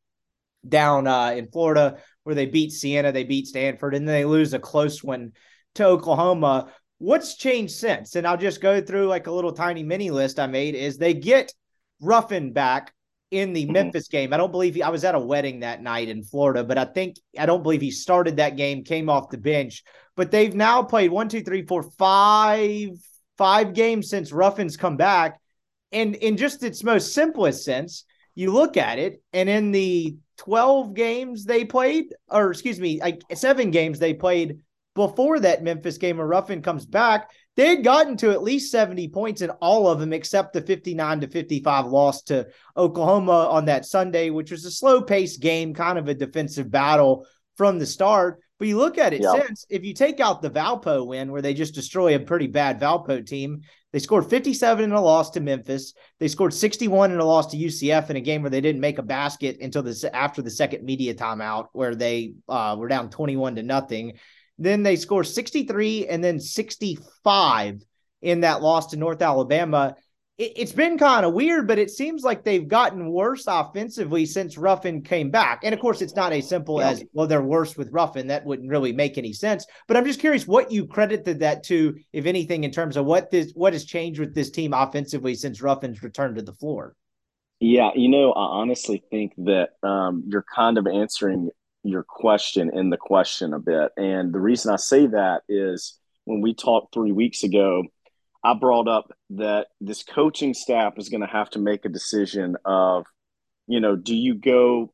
[0.66, 4.54] down uh, in Florida where they beat Siena, they beat Stanford, and then they lose
[4.54, 5.32] a close one
[5.74, 6.72] to Oklahoma.
[6.98, 8.14] What's changed since?
[8.14, 11.14] And I'll just go through like a little tiny mini list I made is they
[11.14, 11.52] get
[12.00, 12.92] Ruffin back
[13.32, 13.72] in the mm-hmm.
[13.72, 14.32] Memphis game.
[14.32, 16.84] I don't believe he, I was at a wedding that night in Florida, but I
[16.84, 19.82] think I don't believe he started that game, came off the bench.
[20.16, 22.90] But they've now played one, two, three, four, five,
[23.38, 25.40] five games since Ruffin's come back.
[25.90, 30.94] And in just its most simplest sense, you look at it, and in the 12
[30.94, 34.60] games they played, or excuse me, like seven games they played
[34.94, 39.08] before that Memphis game where Ruffin comes back, they had gotten to at least 70
[39.08, 42.46] points in all of them except the 59 to 55 loss to
[42.76, 47.26] Oklahoma on that Sunday, which was a slow paced game, kind of a defensive battle
[47.56, 48.40] from the start.
[48.62, 51.52] But you look at it since, if you take out the Valpo win, where they
[51.52, 55.94] just destroy a pretty bad Valpo team, they scored 57 in a loss to Memphis.
[56.20, 58.98] They scored 61 in a loss to UCF in a game where they didn't make
[58.98, 63.56] a basket until the after the second media timeout, where they uh, were down 21
[63.56, 64.12] to nothing.
[64.58, 67.84] Then they score 63 and then 65
[68.20, 69.96] in that loss to North Alabama.
[70.38, 74.56] It, has been kind of weird, but it seems like they've gotten worse offensively since
[74.56, 75.60] Ruffin came back.
[75.62, 76.90] And of course, it's not as simple yeah.
[76.90, 78.28] as, well, they're worse with Ruffin.
[78.28, 79.66] That wouldn't really make any sense.
[79.86, 83.30] But I'm just curious what you credited that to, if anything, in terms of what
[83.30, 86.96] this what has changed with this team offensively since Ruffin's returned to the floor.
[87.60, 91.50] Yeah, you know, I honestly think that um, you're kind of answering
[91.84, 93.92] your question in the question a bit.
[93.96, 97.84] And the reason I say that is when we talked three weeks ago,
[98.44, 102.56] I brought up that this coaching staff is going to have to make a decision
[102.64, 103.06] of,
[103.66, 104.92] you know, do you go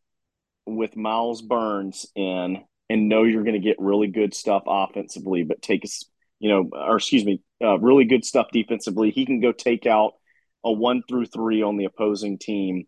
[0.67, 5.63] with Myles Burns in and know you're going to get really good stuff offensively, but
[5.63, 6.05] take us,
[6.41, 9.11] you know, or excuse me, uh, really good stuff defensively.
[9.11, 10.13] He can go take out
[10.65, 12.87] a one through three on the opposing team.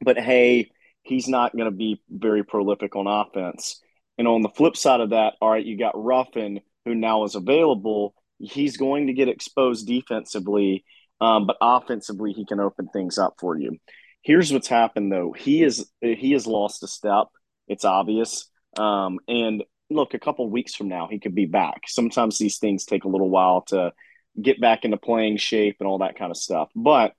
[0.00, 0.70] But hey,
[1.02, 3.80] he's not going to be very prolific on offense.
[4.16, 7.34] And on the flip side of that, all right, you got Ruffin, who now is
[7.34, 8.14] available.
[8.38, 10.84] He's going to get exposed defensively.
[11.20, 13.78] Um, but offensively, he can open things up for you.
[14.22, 15.32] Here's what's happened though.
[15.32, 17.26] He is he has lost a step.
[17.66, 18.48] It's obvious.
[18.76, 21.82] Um, and look, a couple weeks from now, he could be back.
[21.86, 23.92] Sometimes these things take a little while to
[24.40, 26.68] get back into playing shape and all that kind of stuff.
[26.76, 27.14] But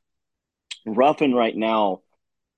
[0.86, 2.02] Ruffin right now,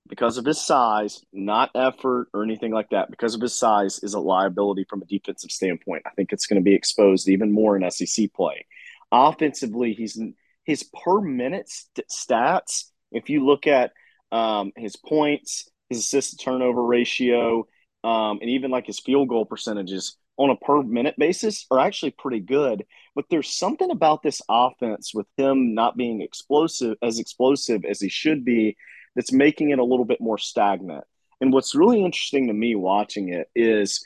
[0.07, 4.13] because of his size, not effort or anything like that, because of his size, is
[4.13, 6.03] a liability from a defensive standpoint.
[6.05, 8.65] I think it's going to be exposed even more in SEC play.
[9.11, 10.19] Offensively, he's
[10.65, 12.85] his per minute st- stats.
[13.11, 13.91] If you look at
[14.31, 17.67] um, his points, his assist turnover ratio,
[18.03, 22.11] um, and even like his field goal percentages on a per minute basis are actually
[22.11, 22.85] pretty good.
[23.15, 28.09] But there's something about this offense with him not being explosive as explosive as he
[28.09, 28.75] should be
[29.15, 31.03] that's making it a little bit more stagnant.
[31.39, 34.05] And what's really interesting to me watching it is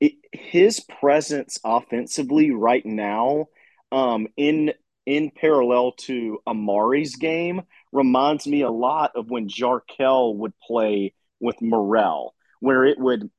[0.00, 3.46] it, his presence offensively right now
[3.92, 4.72] um, in
[5.06, 7.62] in parallel to Amaree's game
[7.92, 13.30] reminds me a lot of when Jarkel would play with Murrell, where it would,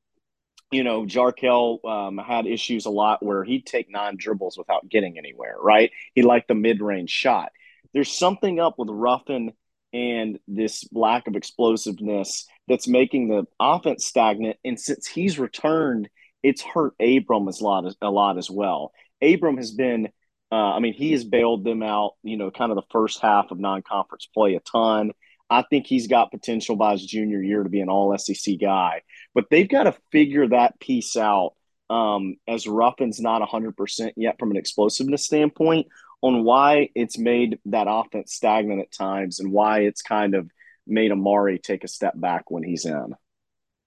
[0.72, 5.16] you know, Jarkel um, had issues a lot where he'd take nine dribbles without getting
[5.16, 5.92] anywhere, right?
[6.12, 7.52] He liked the mid range shot.
[7.94, 9.52] There's something up with Ruffin
[9.92, 14.56] and this lack of explosiveness that's making the offense stagnant.
[14.64, 16.08] And since he's returned,
[16.42, 18.92] it's hurt Abram a lot, a lot as well.
[19.22, 20.08] Abram has been
[20.52, 23.50] uh, I mean, he has bailed them out, you know, kind of the first half
[23.50, 25.12] of non conference play a ton.
[25.48, 29.02] I think he's got potential by his junior year to be an all SEC guy,
[29.34, 31.54] but they've got to figure that piece out
[31.88, 35.88] um, as Ruffin's not 100% yet from an explosiveness standpoint
[36.22, 40.50] on why it's made that offense stagnant at times and why it's kind of
[40.86, 43.14] made Amaree take a step back when he's in.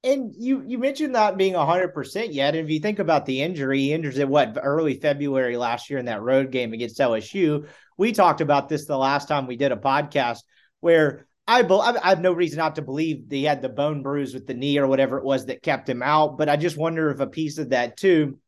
[0.06, 2.56] And you you mentioned not being hundred percent yet.
[2.56, 6.00] And if you think about the injury, he injured it what early February last year
[6.00, 7.68] in that road game against LSU.
[7.98, 10.40] We talked about this the last time we did a podcast
[10.82, 14.46] where I, I have no reason not to believe he had the bone bruise with
[14.46, 16.38] the knee or whatever it was that kept him out.
[16.38, 18.40] But I just wonder if a piece of that too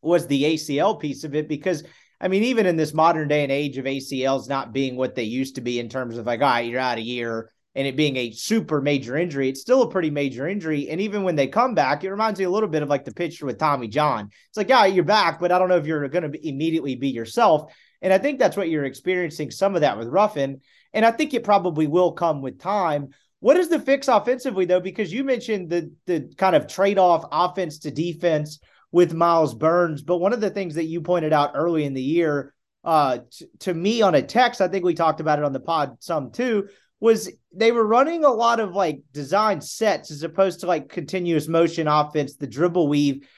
[0.00, 1.82] was the ACL piece of it because
[2.20, 5.24] I mean, even in this modern day and age of ACLs not being what they
[5.24, 7.94] used to be in terms of like, all right, you're out a year and it
[7.94, 10.88] being a super major injury, it's still a pretty major injury.
[10.88, 13.12] And even when they come back, it reminds me a little bit of like the
[13.12, 14.30] picture with Tommy John.
[14.48, 17.10] It's like, yeah, you're back, but I don't know if you're going to immediately be
[17.10, 17.74] yourself.
[18.00, 20.62] And I think that's what you're experiencing some of that with Ruffin.
[20.94, 23.08] And I think it probably will come with time.
[23.40, 24.80] What is the fix offensively, though?
[24.80, 28.58] Because you mentioned the the kind of trade off offense to defense
[28.96, 30.00] with Myles Burns.
[30.00, 33.44] But one of the things that you pointed out early in the year uh, t-
[33.58, 36.30] to me on a text, I think we talked about it on the pod some
[36.30, 40.88] too, was they were running a lot of like design sets as opposed to like
[40.88, 43.28] continuous motion offense, the dribble weave.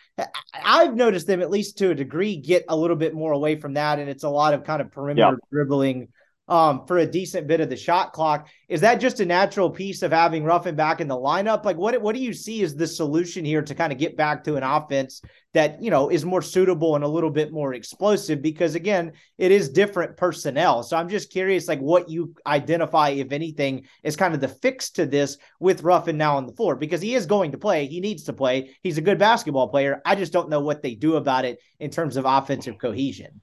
[0.54, 3.74] I've noticed them at least to a degree get a little bit more away from
[3.74, 6.06] that, and it's a lot of kind of perimeter dribbling
[6.48, 8.48] um, for a decent bit of the shot clock.
[8.68, 11.64] Is that just a natural piece of having Ruffin back in the lineup?
[11.64, 14.44] Like, what what do you see as the solution here to kind of get back
[14.44, 15.22] to an offense
[15.54, 18.42] that you know is more suitable and a little bit more explosive?
[18.42, 20.82] Because again, it is different personnel.
[20.82, 24.90] So I'm just curious, like, what you identify, if anything, is kind of the fix
[24.92, 27.86] to this with Ruffin now on the floor because he is going to play.
[27.86, 28.76] He needs to play.
[28.82, 30.00] He's a good basketball player.
[30.04, 33.40] I just don't know what they do about it in terms of offensive cohesion.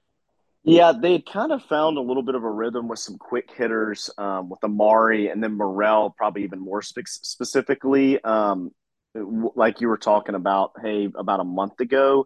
[0.67, 4.09] Yeah, they kind of found a little bit of a rhythm with some quick hitters
[4.17, 8.19] um, with Amaree and then Murrell, probably even more spe- specifically.
[8.23, 8.71] Um,
[9.13, 12.25] like you were talking about, hey, about a month ago.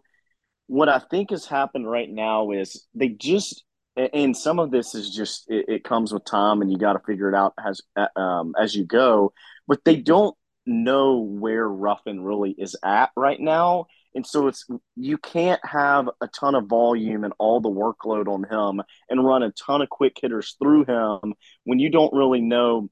[0.68, 3.62] What I think has happened right now is they just,
[3.94, 7.00] and some of this is just it, it comes with time, and you got to
[7.00, 7.82] figure it out as
[8.16, 9.34] um, as you go.
[9.68, 15.18] But they don't know where Ruffin really is at right now and so it's you
[15.18, 19.52] can't have a ton of volume and all the workload on him and run a
[19.52, 22.88] ton of quick hitters through him when you don't really know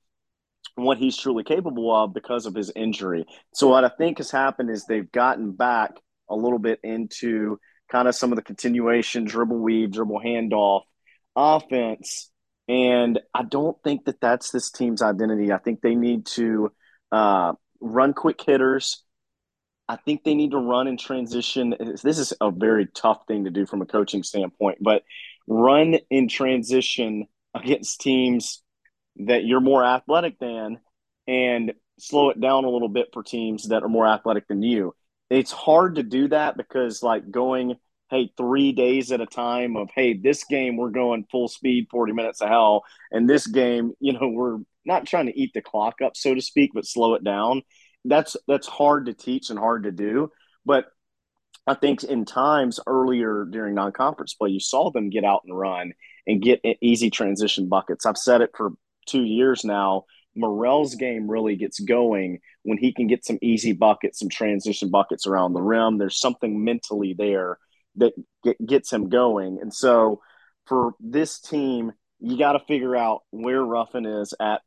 [0.74, 3.26] what he's truly capable of because of his injury.
[3.52, 5.90] So what I think has happened is they've gotten back
[6.30, 7.58] a little bit into
[7.90, 10.82] kind of some of the continuation dribble weave, dribble handoff
[11.34, 12.30] offense.
[12.68, 15.52] And I don't think that that's this team's identity.
[15.52, 16.70] I think they need to
[17.10, 19.02] uh, run quick hitters
[19.88, 21.74] I think they need to run in transition.
[22.02, 25.02] This is a very tough thing to do from a coaching standpoint, but
[25.46, 28.62] run in transition against teams
[29.16, 30.78] that you're more athletic than
[31.26, 34.94] and slow it down a little bit for teams that are more athletic than you.
[35.30, 37.76] It's hard to do that because, like, going,
[38.10, 42.12] hey, three days at a time of, hey, this game we're going full speed, 40
[42.12, 42.84] minutes of hell.
[43.10, 46.40] And this game, you know, we're not trying to eat the clock up, so to
[46.40, 47.62] speak, but slow it down
[48.04, 50.30] that's that's hard to teach and hard to do.
[50.64, 50.86] But
[51.66, 55.92] I think in times earlier during non-conference play, you saw them get out and run,
[56.26, 58.06] and get easy transition buckets.
[58.06, 58.72] I've said it for
[59.06, 60.04] two years now.
[60.36, 65.26] Murrell's game really gets going when he can get some easy buckets, some transition buckets
[65.26, 65.98] around the rim.
[65.98, 67.58] There's something mentally there
[67.96, 68.12] that
[68.44, 69.58] get, gets him going.
[69.60, 70.20] And so
[70.66, 74.60] for this team, you got to figure out where Ruffin is at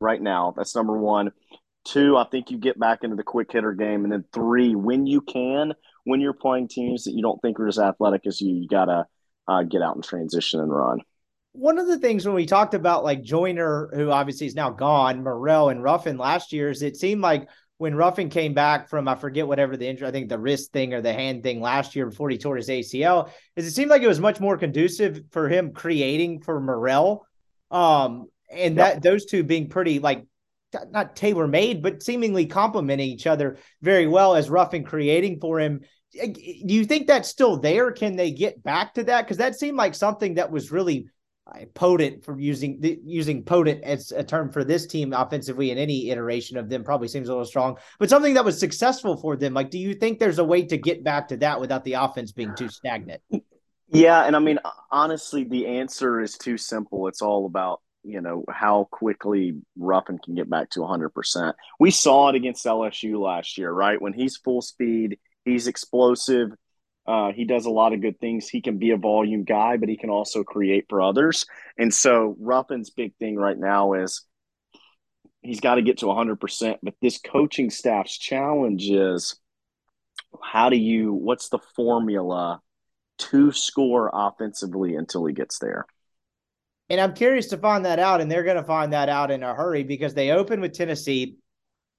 [0.00, 0.54] right now.
[0.56, 1.32] That's number one.
[1.88, 4.04] Two, I think you get back into the quick hitter game.
[4.04, 5.72] And then three, when you can,
[6.04, 8.86] when you're playing teams that you don't think are as athletic as you, you got
[8.86, 9.06] to
[9.48, 11.00] uh, get out and transition and run.
[11.52, 15.22] One of the things when we talked about like Joiner, who obviously is now gone,
[15.22, 17.48] Murrell and Ruffin last year, is it seemed like
[17.78, 20.92] when Ruffin came back from I forget whatever the injury, I think the wrist thing
[20.92, 24.02] or the hand thing last year before he tore his ACL, is it seemed like
[24.02, 27.26] it was much more conducive for him creating for Murrell.
[27.70, 28.94] Um, and yep.
[28.94, 30.24] that those two being pretty like
[30.90, 35.80] not tailor made, but seemingly complementing each other very well as Ruffin creating for him.
[36.12, 37.92] Do you think that's still there?
[37.92, 39.22] Can they get back to that?
[39.22, 41.08] Because that seemed like something that was really
[41.50, 46.10] uh, potent for using using potent as a term for this team offensively in any
[46.10, 49.54] iteration of them probably seems a little strong but something that was successful for them
[49.54, 52.32] like do you think there's a way to get back to that without the offense
[52.32, 53.22] being too stagnant
[53.88, 54.58] yeah and i mean
[54.92, 60.34] honestly the answer is too simple it's all about you know how quickly Ruffin can
[60.34, 64.62] get back to 100% we saw it against lsu last year right when he's full
[64.62, 66.50] speed he's explosive
[67.08, 68.50] uh, he does a lot of good things.
[68.50, 71.46] He can be a volume guy, but he can also create for others.
[71.78, 74.26] And so Ruffin's big thing right now is
[75.40, 76.76] he's got to get to 100%.
[76.82, 79.40] But this coaching staff's challenge is
[80.42, 82.60] how do you, what's the formula
[83.20, 85.86] to score offensively until he gets there?
[86.90, 88.20] And I'm curious to find that out.
[88.20, 91.36] And they're going to find that out in a hurry because they open with Tennessee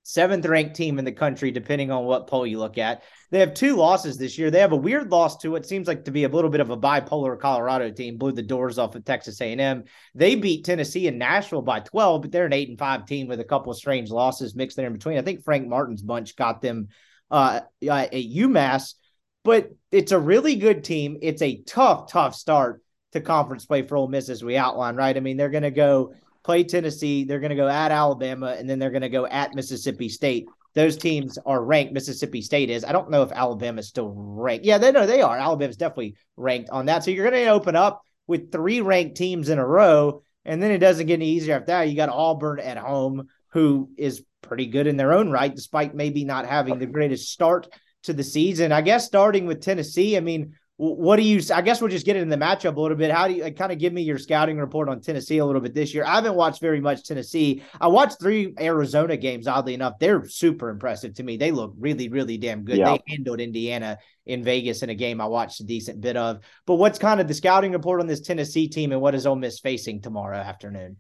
[0.04, 3.04] seventh ranked team in the country, depending on what poll you look at.
[3.30, 4.50] They have two losses this year.
[4.50, 6.72] They have a weird loss to what seems like to be a little bit of
[6.72, 8.18] a bipolar Colorado team.
[8.18, 9.84] Blew the doors off of Texas A&M.
[10.16, 13.40] They beat Tennessee and Nashville by 12, but they're an eight and five team with
[13.40, 15.20] a couple of strange losses mixed there in between.
[15.20, 16.88] I think Frank Martin's bunch got them
[17.30, 18.96] uh, at UMass,
[19.44, 21.18] but it's a really good team.
[21.22, 22.82] It's a tough, tough start
[23.14, 25.16] to conference play for Ole Miss as we outlined, right?
[25.16, 27.24] I mean, they're going to go play Tennessee.
[27.24, 30.48] They're going to go at Alabama, and then they're going to go at Mississippi State.
[30.76, 31.94] Those teams are ranked.
[31.94, 32.86] Mississippi State is.
[32.86, 34.66] I don't know if Alabama's still ranked.
[34.66, 35.38] Yeah, they know they are.
[35.38, 37.04] Alabama's definitely ranked on that.
[37.04, 40.72] So you're going to open up with three ranked teams in a row, and then
[40.72, 41.90] it doesn't get any easier after that.
[41.90, 46.24] You got Auburn at home, who is pretty good in their own right, despite maybe
[46.24, 47.68] not having the greatest start
[48.04, 48.72] to the season.
[48.72, 51.42] I guess starting with Tennessee, I mean, what do you?
[51.54, 53.12] I guess we'll just get into the matchup a little bit.
[53.12, 55.60] How do you like, kind of give me your scouting report on Tennessee a little
[55.60, 56.06] bit this year?
[56.06, 57.64] I haven't watched very much Tennessee.
[57.82, 59.46] I watched three Arizona games.
[59.46, 61.36] Oddly enough, they're super impressive to me.
[61.36, 62.78] They look really, really damn good.
[62.78, 62.94] Yeah.
[62.94, 66.40] They handled Indiana in Vegas in a game I watched a decent bit of.
[66.66, 69.36] But what's kind of the scouting report on this Tennessee team, and what is Ole
[69.36, 70.96] Miss facing tomorrow afternoon?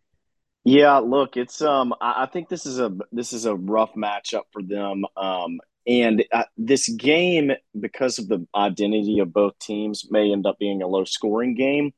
[0.65, 4.61] Yeah, look, it's um, I think this is a this is a rough matchup for
[4.61, 5.05] them.
[5.15, 10.59] Um, and uh, this game, because of the identity of both teams, may end up
[10.59, 11.93] being a low scoring game.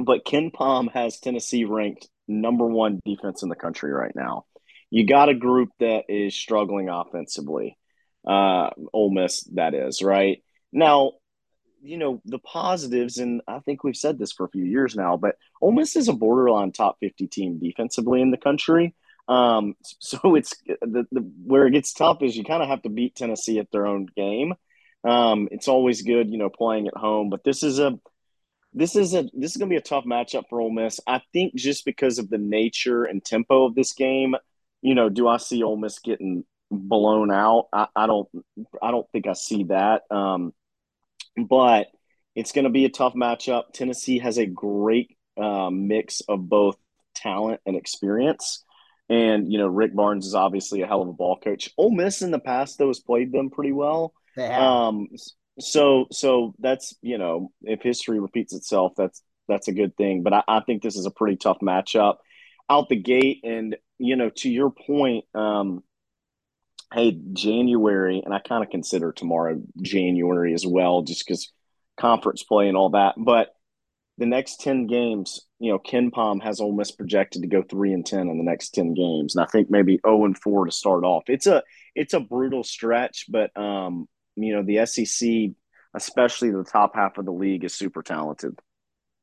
[0.00, 4.46] But KenPom has Tennessee ranked number one defense in the country right now.
[4.90, 7.78] You got a group that is struggling offensively.
[8.26, 10.42] Uh, Ole Miss, that is, right?
[10.72, 11.12] Now,
[11.82, 15.16] you know, the positives, and I think we've said this for a few years now,
[15.16, 18.92] but Ole Miss is a borderline top 50 team defensively in the country.
[19.28, 22.88] Um, so it's the, the where it gets tough is you kind of have to
[22.88, 24.54] beat Tennessee at their own game.
[25.04, 27.98] Um, it's always good, you know, playing at home, but this is a
[28.72, 30.98] this is a this is going to be a tough matchup for Ole Miss.
[31.06, 34.34] I think just because of the nature and tempo of this game,
[34.82, 37.68] you know, do I see Ole Miss getting blown out?
[37.72, 38.28] I, I don't
[38.82, 40.02] I don't think I see that.
[40.10, 40.52] Um,
[41.36, 41.88] but
[42.34, 43.72] it's going to be a tough matchup.
[43.72, 46.76] Tennessee has a great um, mix of both
[47.14, 48.64] talent and experience.
[49.08, 51.70] And you know, Rick Barnes is obviously a hell of a ball coach.
[51.76, 54.14] Ole Miss in the past though has played them pretty well.
[54.56, 55.08] Um,
[55.60, 60.22] so so that's you know, if history repeats itself, that's that's a good thing.
[60.22, 62.16] But I, I think this is a pretty tough matchup
[62.68, 63.40] out the gate.
[63.44, 65.82] And you know, to your point, um,
[66.92, 71.52] hey, January, and I kind of consider tomorrow January as well, just because
[71.98, 73.14] conference play and all that.
[73.16, 73.53] But
[74.18, 78.06] the next 10 games, you know, KenPom has Ole Miss projected to go three and
[78.06, 79.34] 10 in the next 10 games.
[79.34, 81.24] And I think maybe 0 and 4 to start off.
[81.26, 81.62] It's a,
[81.94, 85.54] it's a brutal stretch, but, um, you know, the SEC,
[85.94, 88.58] especially the top half of the league, is super talented.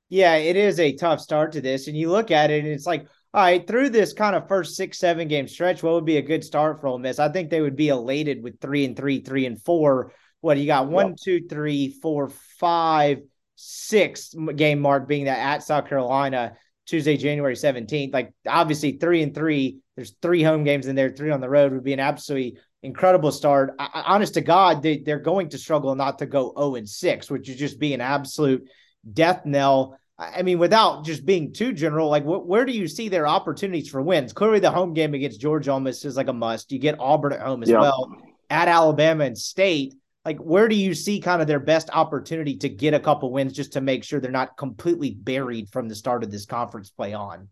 [0.10, 1.88] Yeah, it is a tough start to this.
[1.88, 4.76] And you look at it and it's like, all right, through this kind of first
[4.76, 7.18] six, seven game stretch, what would be a good start for Ole Miss?
[7.18, 10.12] I think they would be elated with three and three, three and four.
[10.42, 10.90] What you got?
[10.90, 11.18] One, yep.
[11.24, 13.20] two, three, four, five
[13.62, 16.56] sixth game mark being that at South Carolina
[16.86, 18.14] Tuesday, January 17th.
[18.14, 21.72] Like obviously three and three, there's three home games in there, three on the road
[21.72, 23.76] would be an absolutely incredible start.
[23.80, 27.32] I, honest to God, they, they're going to struggle not to go 0 and 6,
[27.32, 28.68] which would just be an absolute
[29.14, 29.98] death knell.
[30.18, 33.90] I mean, without just being too general, like wh- where do you see their opportunities
[33.90, 34.34] for wins?
[34.34, 36.72] Clearly, the home game against Georgia almost is like a must.
[36.72, 38.16] You get Auburn at home as well,
[38.50, 39.96] at Alabama and State.
[40.24, 43.54] Like, where do you see kind of their best opportunity to get a couple wins
[43.54, 47.14] just to make sure they're not completely buried from the start of this conference play
[47.14, 47.50] on?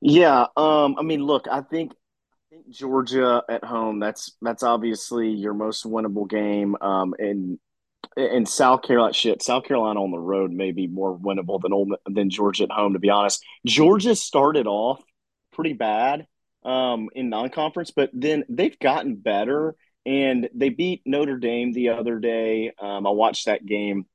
[0.00, 1.92] Yeah, um, I mean, look, I think
[2.70, 4.00] Georgia at home.
[4.00, 6.76] That's that's obviously your most winnable game.
[6.80, 7.58] Um, and
[8.16, 12.30] and South Carolina, shit, South Carolina on the road may be more winnable than than
[12.30, 12.92] Georgia at home.
[12.92, 15.02] To be honest, Georgia started off
[15.52, 16.26] pretty bad
[16.64, 19.74] um, in non-conference, but then they've gotten better,
[20.06, 22.72] and they beat Notre Dame the other day.
[22.78, 24.06] Um, I watched that game.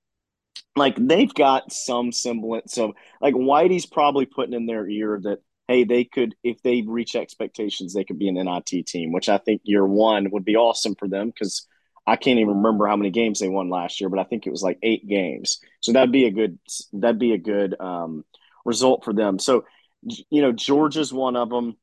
[0.75, 5.83] Like they've got some semblance of like Whitey's probably putting in their ear that hey,
[5.83, 9.61] they could if they reach expectations, they could be an NIT team, which I think
[9.63, 11.67] year one would be awesome for them because
[12.07, 14.51] I can't even remember how many games they won last year, but I think it
[14.51, 15.59] was like eight games.
[15.81, 16.57] So that'd be a good
[16.93, 18.25] that'd be a good um,
[18.65, 19.37] result for them.
[19.37, 19.65] So
[20.01, 21.77] you know, Georgia's one of them.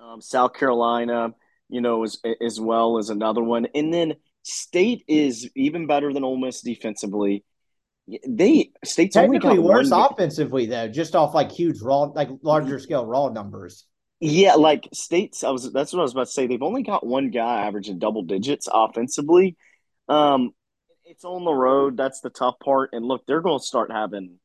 [0.00, 1.34] Um, South Carolina,
[1.70, 6.24] you know, as as well as another one, and then State is even better than
[6.24, 7.44] Ole Miss defensively.
[8.26, 13.28] They state's technically worse offensively though, just off like huge raw, like larger scale raw
[13.28, 13.84] numbers.
[14.18, 15.44] Yeah, like states.
[15.44, 15.70] I was.
[15.72, 16.46] That's what I was about to say.
[16.46, 19.56] They've only got one guy averaging double digits offensively.
[20.08, 20.52] Um,
[21.04, 21.96] it's on the road.
[21.96, 22.90] That's the tough part.
[22.92, 24.38] And look, they're going to start having,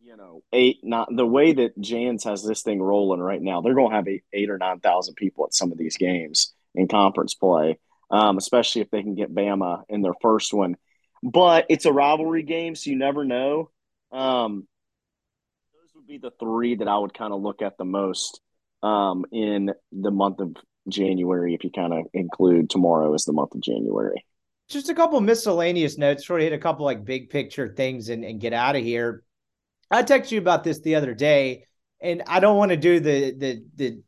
[0.00, 0.78] you know, eight.
[0.82, 3.60] Not the way that Jans has this thing rolling right now.
[3.60, 6.55] They're going to have eight, eight or nine thousand people at some of these games
[6.76, 7.78] in conference play.
[8.08, 10.76] Um, especially if they can get Bama in their first one.
[11.24, 13.70] But it's a rivalry game, so you never know.
[14.12, 14.68] Um,
[15.74, 18.40] those would be the three that I would kind of look at the most
[18.82, 20.54] um, in the month of
[20.88, 24.24] January, if you kind of include tomorrow as the month of January.
[24.68, 28.24] Just a couple miscellaneous notes before we hit a couple like big picture things and,
[28.24, 29.24] and get out of here.
[29.90, 31.64] I texted you about this the other day,
[32.00, 34.02] and I don't want to do the the the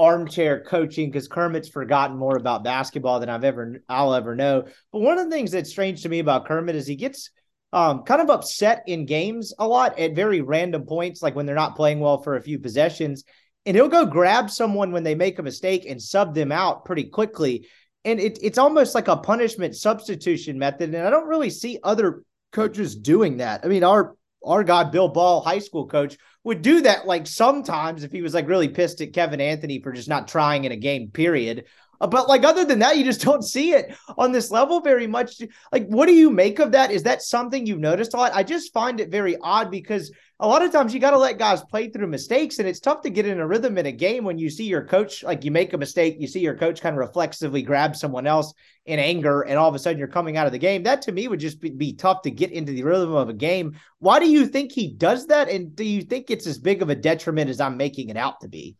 [0.00, 4.64] armchair coaching because Kermit's forgotten more about basketball than I've ever I'll ever know.
[4.92, 7.30] But one of the things that's strange to me about Kermit is he gets
[7.72, 11.54] um, kind of upset in games a lot at very random points, like when they're
[11.54, 13.24] not playing well for a few possessions
[13.66, 17.04] and he'll go grab someone when they make a mistake and sub them out pretty
[17.04, 17.68] quickly.
[18.04, 20.94] And it, it's almost like a punishment substitution method.
[20.94, 22.22] And I don't really see other
[22.52, 23.60] coaches doing that.
[23.64, 28.04] I mean, our our guy Bill Ball, high school coach, would do that like sometimes
[28.04, 30.76] if he was like really pissed at Kevin Anthony for just not trying in a
[30.76, 31.66] game, period.
[32.00, 35.42] But like other than that, you just don't see it on this level very much.
[35.70, 36.90] Like, what do you make of that?
[36.90, 38.32] Is that something you've noticed a lot?
[38.34, 40.10] I just find it very odd because
[40.42, 43.02] a lot of times you got to let guys play through mistakes, and it's tough
[43.02, 45.50] to get in a rhythm in a game when you see your coach like you
[45.50, 48.54] make a mistake, you see your coach kind of reflexively grab someone else
[48.86, 50.82] in anger, and all of a sudden you're coming out of the game.
[50.82, 53.34] That to me would just be, be tough to get into the rhythm of a
[53.34, 53.78] game.
[53.98, 56.88] Why do you think he does that, and do you think it's as big of
[56.88, 58.76] a detriment as I'm making it out to be?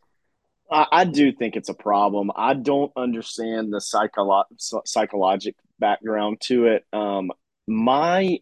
[0.70, 2.30] I, I do think it's a problem.
[2.34, 4.44] I don't understand the psycholo-
[4.86, 6.84] psychologic background to it.
[6.92, 7.30] Um,
[7.66, 8.38] my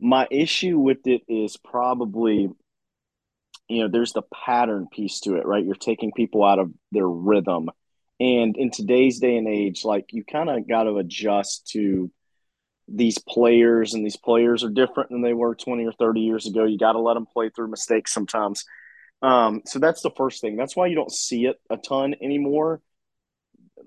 [0.00, 2.50] my issue with it is probably
[3.68, 7.08] you know there's the pattern piece to it right you're taking people out of their
[7.08, 7.70] rhythm
[8.20, 12.10] and in today's day and age like you kind of got to adjust to
[12.88, 16.64] these players and these players are different than they were 20 or 30 years ago
[16.64, 18.64] you got to let them play through mistakes sometimes
[19.22, 20.56] um, so that's the first thing.
[20.56, 22.80] That's why you don't see it a ton anymore.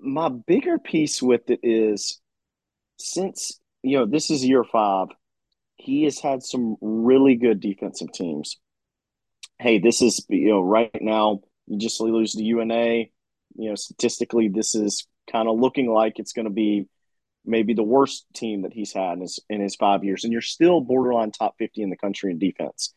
[0.00, 2.20] My bigger piece with it is
[2.98, 5.08] since, you know, this is year five,
[5.76, 8.58] he has had some really good defensive teams.
[9.60, 13.06] Hey, this is, you know, right now, you just lose to UNA.
[13.56, 16.88] You know, statistically, this is kind of looking like it's going to be
[17.44, 20.24] maybe the worst team that he's had in his, in his five years.
[20.24, 22.94] And you're still borderline top 50 in the country in defense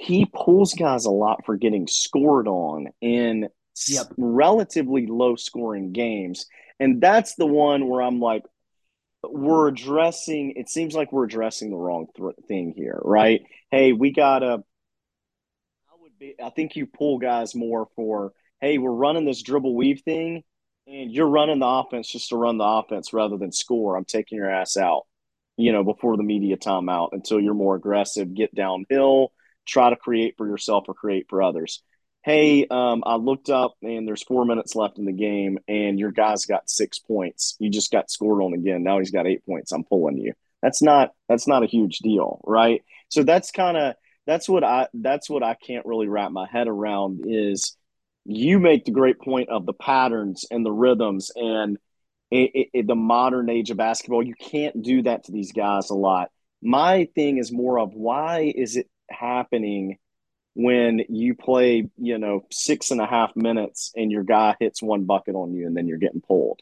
[0.00, 3.50] he pulls guys a lot for getting scored on in
[3.86, 4.06] yep.
[4.16, 6.46] relatively low scoring games.
[6.78, 8.42] And that's the one where I'm like,
[9.22, 13.42] we're addressing, it seems like we're addressing the wrong th- thing here, right?
[13.70, 18.32] Hey, we got to, I would be, I think you pull guys more for,
[18.62, 20.44] hey, we're running this dribble weave thing
[20.86, 23.98] and you're running the offense just to run the offense rather than score.
[23.98, 25.02] I'm taking your ass out,
[25.58, 29.32] you know, before the media timeout until you're more aggressive, get downhill
[29.66, 31.82] try to create for yourself or create for others.
[32.22, 36.12] Hey, um, I looked up and there's four minutes left in the game, and your
[36.12, 37.56] guy's got six points.
[37.58, 38.82] You just got scored on again.
[38.82, 39.72] Now he's got eight points.
[39.72, 40.34] I'm pulling you.
[40.62, 42.82] That's not that's not a huge deal, right?
[43.08, 43.94] So that's kind of
[44.26, 47.76] that's what I that's what I can't really wrap my head around is
[48.26, 51.78] you make the great point of the patterns and the rhythms and
[52.30, 54.22] it, it, the modern age of basketball.
[54.22, 56.30] You can't do that to these guys a lot.
[56.62, 59.98] My thing is more of why is it happening
[60.54, 65.04] when you play, you know, six and a half minutes and your guy hits one
[65.04, 66.60] bucket on you and then you're getting pulled.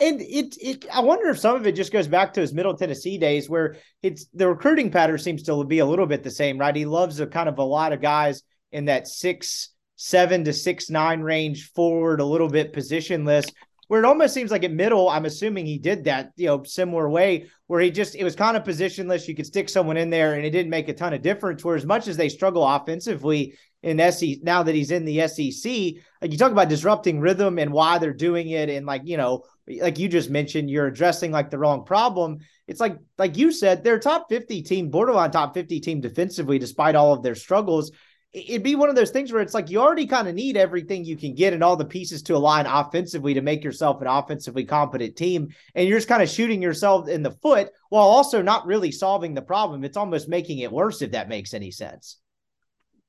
[0.00, 2.76] And it, it, I wonder if some of it just goes back to his Middle
[2.76, 6.56] Tennessee days, where it's the recruiting pattern seems to be a little bit the same,
[6.56, 6.74] right?
[6.74, 10.88] He loves a kind of a lot of guys in that six, seven to six,
[10.88, 13.52] nine range forward, a little bit positionless,
[13.88, 17.08] where it almost seems like at middle, I'm assuming he did that, you know, similar
[17.08, 19.26] way where he just, it was kind of positionless.
[19.26, 21.64] You could stick someone in there and it didn't make a ton of difference.
[21.64, 25.72] Where as much as they struggle offensively in SEC, now that he's in the SEC,
[26.20, 28.68] like you talk about disrupting rhythm and why they're doing it.
[28.68, 29.44] And like, you know,
[29.80, 32.38] like you just mentioned, you're addressing like the wrong problem.
[32.66, 36.94] It's like, like you said, they're top 50 team, borderline top 50 team defensively, despite
[36.94, 37.90] all of their struggles
[38.32, 41.04] it'd be one of those things where it's like you already kind of need everything
[41.04, 44.64] you can get and all the pieces to align offensively to make yourself an offensively
[44.64, 45.48] competent team.
[45.74, 49.34] And you're just kind of shooting yourself in the foot while also not really solving
[49.34, 49.84] the problem.
[49.84, 52.18] It's almost making it worse, if that makes any sense.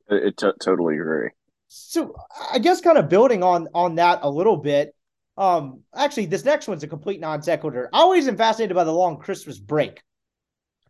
[0.08, 1.30] It, t- totally agree.
[1.68, 2.16] So
[2.52, 4.96] I guess kind of building on on that a little bit.
[5.38, 7.90] Um, actually, this next one's a complete non sequitur.
[7.94, 10.02] I always am fascinated by the long Christmas break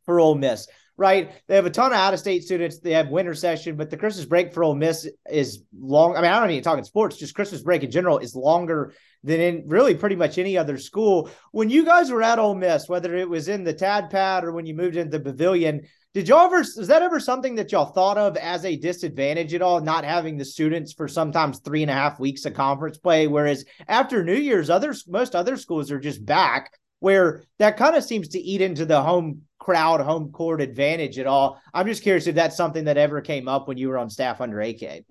[0.05, 0.67] for Ole Miss
[0.99, 1.31] right?
[1.47, 2.79] They have a ton of out of state students.
[2.79, 6.17] They have winter session, but the Christmas break for Ole Miss is long.
[6.17, 8.93] I mean, I don't even talk in sports, just Christmas break in general is longer
[9.23, 11.29] than in really pretty much any other school.
[11.51, 14.51] When you guys were at Ole Miss, whether it was in the Tad Pad or
[14.51, 17.85] when you moved into the pavilion, did y'all ever, is that ever something that y'all
[17.85, 21.91] thought of as a disadvantage at all, not having the students for sometimes three and
[21.91, 23.27] a half weeks of conference play?
[23.27, 28.03] Whereas after New Year's, others, most other schools are just back where that kind of
[28.03, 31.61] seems to eat into the home crowd home court advantage at all.
[31.73, 34.41] I'm just curious if that's something that ever came up when you were on staff
[34.41, 35.03] under AK.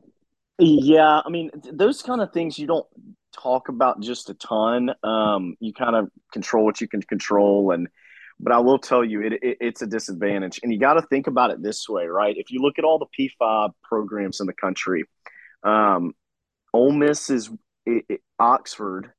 [0.58, 2.86] Yeah, I mean, those kind of things you don't
[3.32, 4.92] talk about just a ton.
[5.04, 7.88] Um, you kind of control what you can control, and
[8.40, 11.28] but I will tell you, it, it it's a disadvantage, and you got to think
[11.28, 12.36] about it this way, right?
[12.36, 15.04] If you look at all the P5 programs in the country,
[15.62, 16.14] um,
[16.72, 17.50] Ole Miss is
[17.86, 19.12] it, it, Oxford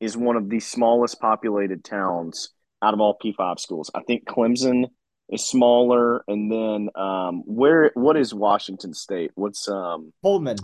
[0.00, 2.50] is one of the smallest populated towns
[2.82, 3.90] out of all P5 schools.
[3.94, 4.86] I think Clemson
[5.28, 9.30] is smaller, and then um, where what is Washington State?
[9.34, 10.56] What's um Pullman?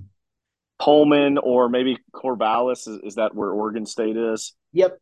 [0.78, 2.88] Pullman, or maybe Corvallis?
[2.88, 4.54] Is, is that where Oregon State is?
[4.72, 4.98] Yep.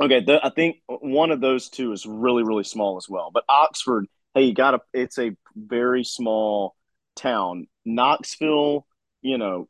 [0.00, 3.30] Okay, the, I think one of those two is really really small as well.
[3.32, 4.80] But Oxford, hey, you got to.
[4.92, 6.76] It's a very small
[7.16, 7.66] town.
[7.84, 8.86] Knoxville,
[9.22, 9.68] you know,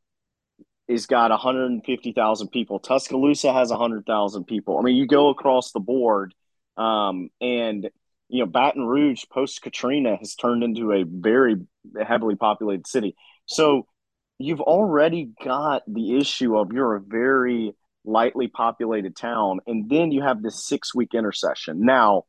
[0.88, 2.78] is got 150,000 people.
[2.78, 4.78] Tuscaloosa has 100,000 people.
[4.78, 6.34] I mean, you go across the board,
[6.76, 7.90] um, and
[8.28, 11.56] you know, Baton Rouge post Katrina has turned into a very
[12.04, 13.14] heavily populated city.
[13.46, 13.86] So
[14.38, 17.72] you've already got the issue of you're a very
[18.04, 21.84] lightly populated town, and then you have this six week intersession.
[21.84, 22.24] Now,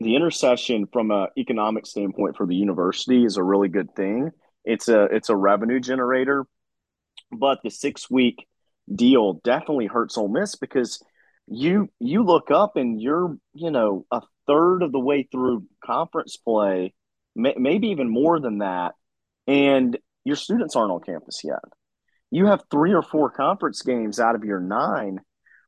[0.00, 4.30] the intersession from an economic standpoint for the university is a really good thing.
[4.64, 6.46] It's a it's a revenue generator
[7.38, 8.46] but the six week
[8.92, 11.02] deal definitely hurts Ole Miss because
[11.46, 16.36] you you look up and you're you know a third of the way through conference
[16.36, 16.94] play,
[17.34, 18.94] may, maybe even more than that,
[19.46, 21.60] and your students aren't on campus yet.
[22.30, 25.20] You have three or four conference games out of your nine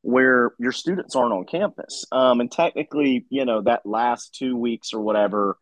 [0.03, 2.05] where your students aren't on campus.
[2.13, 5.59] Um, and technically, you know, that last two weeks or whatever,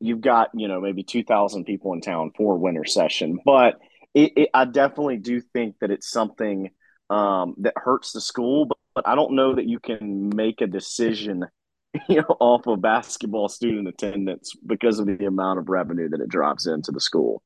[0.00, 3.38] you've got, you know, maybe 2,000 people in town for winter session.
[3.44, 3.78] But
[4.14, 6.70] it, it, I definitely do think that it's something
[7.08, 10.66] um, that hurts the school, but, but I don't know that you can make a
[10.66, 11.44] decision
[12.08, 16.28] you know, off of basketball student attendance because of the amount of revenue that it
[16.28, 17.42] drops into the school.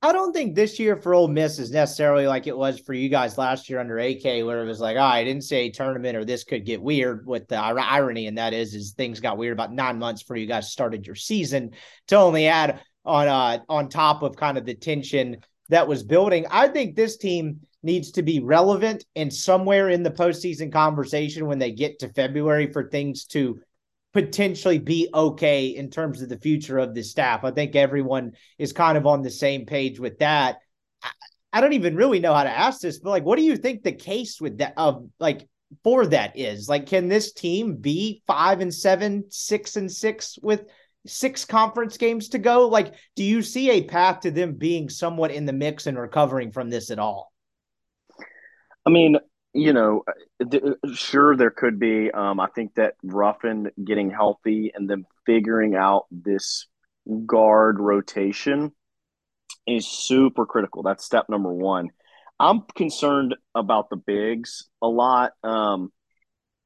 [0.00, 3.08] I don't think this year for Ole Miss is necessarily like it was for you
[3.08, 6.24] guys last year under AK, where it was like, oh, I didn't say tournament or
[6.24, 7.26] this could get weird.
[7.26, 10.46] With the irony, and that is, is things got weird about nine months before you
[10.46, 11.72] guys started your season
[12.08, 15.38] to only add on uh on top of kind of the tension
[15.68, 16.46] that was building.
[16.50, 21.58] I think this team needs to be relevant and somewhere in the postseason conversation when
[21.58, 23.60] they get to February for things to
[24.12, 27.44] potentially be okay in terms of the future of the staff.
[27.44, 30.56] I think everyone is kind of on the same page with that.
[31.02, 31.10] I,
[31.52, 33.82] I don't even really know how to ask this, but like, what do you think
[33.82, 35.46] the case with that of like
[35.84, 36.68] for that is?
[36.68, 40.64] Like, can this team be five and seven, six and six with
[41.08, 42.68] six conference games to go.
[42.68, 46.52] Like, do you see a path to them being somewhat in the mix and recovering
[46.52, 47.32] from this at all?
[48.86, 49.16] I mean,
[49.52, 50.04] you know,
[50.94, 52.10] sure there could be.
[52.10, 56.66] Um, I think that Ruffin getting healthy and then figuring out this
[57.26, 58.72] guard rotation
[59.66, 60.82] is super critical.
[60.82, 61.88] That's step number one.
[62.40, 65.32] I'm concerned about the bigs a lot.
[65.42, 65.92] Um,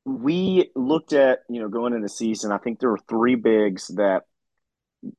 [0.05, 3.88] we looked at, you know, going into the season, I think there were three bigs
[3.97, 4.24] that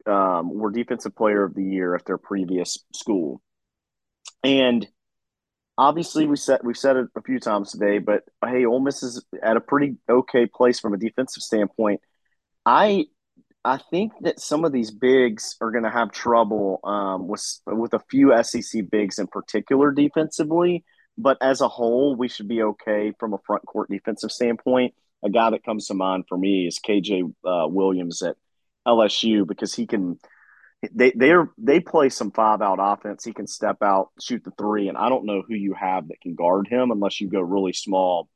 [0.05, 3.41] um, were defensive player of the year at their previous school.
[4.43, 4.87] And
[5.77, 9.23] obviously we said we've said it a few times today, but hey, Ole Miss is
[9.41, 12.01] at a pretty okay place from a defensive standpoint.
[12.65, 13.05] I
[13.65, 17.93] I think that some of these bigs are going to have trouble um, with with
[17.93, 20.83] a few SEC bigs in particular defensively.
[21.17, 24.95] But as a whole, we should be okay from a front court defensive standpoint.
[25.23, 28.35] A guy that comes to mind for me is KJ uh, Williams at
[28.87, 30.19] LSU because he can.
[30.91, 33.23] They they are they play some five out offense.
[33.23, 36.19] He can step out, shoot the three, and I don't know who you have that
[36.21, 38.27] can guard him unless you go really small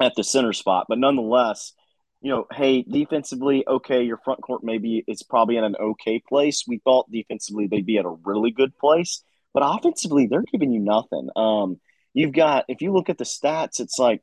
[0.00, 0.86] at the center spot.
[0.88, 1.74] But nonetheless,
[2.20, 6.64] you know, hey, defensively, okay, your front court maybe it's probably in an okay place.
[6.66, 9.22] We thought defensively they'd be at a really good place,
[9.54, 11.28] but offensively they're giving you nothing.
[11.36, 11.80] Um,
[12.14, 14.22] you've got if you look at the stats, it's like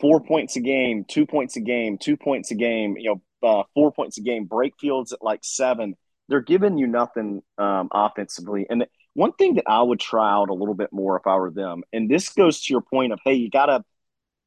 [0.00, 3.62] four points a game, two points a game, two points a game, you know, uh,
[3.74, 4.44] four points a game.
[4.44, 5.94] Brakefield's at like seven.
[6.28, 8.66] They're giving you nothing um, offensively.
[8.68, 11.50] And one thing that I would try out a little bit more if I were
[11.50, 13.84] them, and this goes to your point of hey, you gotta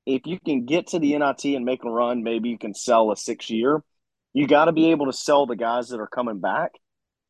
[0.06, 3.12] if you can get to the NIT and make a run, maybe you can sell
[3.12, 3.84] a six year.
[4.34, 6.72] You got to be able to sell the guys that are coming back.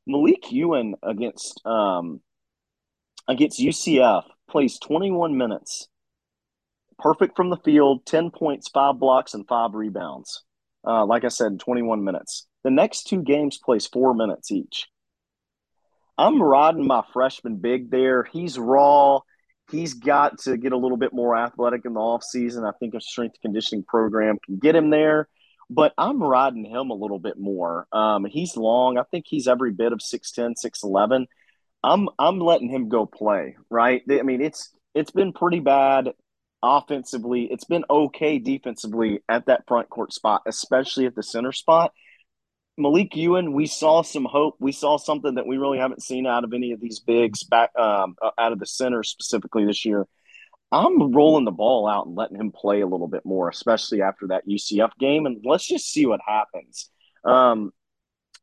[0.07, 2.21] Malique Ewin against um,
[3.27, 5.87] against UCF plays 21 minutes,
[6.99, 10.43] perfect from the field, 10 points, five blocks, and five rebounds.
[10.85, 12.47] Uh, like I said, 21 minutes.
[12.63, 14.87] The next two games plays four minutes each.
[16.17, 18.23] I'm riding my freshman big there.
[18.23, 19.21] He's raw
[19.71, 22.67] he's got to get a little bit more athletic in the offseason.
[22.67, 25.27] I think a strength conditioning program can get him there,
[25.69, 27.87] but I'm riding him a little bit more.
[27.91, 28.97] Um, he's long.
[28.97, 31.25] I think he's every bit of 6'10, 6'11.
[31.83, 34.03] I'm I'm letting him go play, right?
[34.07, 36.11] I mean, it's it's been pretty bad
[36.63, 37.47] offensively.
[37.51, 41.91] It's been okay defensively at that front court spot, especially at the center spot.
[42.79, 44.55] Malique Ewin, we saw some hope.
[44.59, 47.71] We saw something that we really haven't seen out of any of these bigs back
[47.77, 50.07] um, uh, out of the center specifically this year.
[50.71, 54.27] I'm rolling the ball out and letting him play a little bit more, especially after
[54.27, 56.89] that UCF game, and let's just see what happens.
[57.25, 57.71] Um,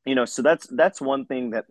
[0.04, 1.64] you know, so that's that's one thing that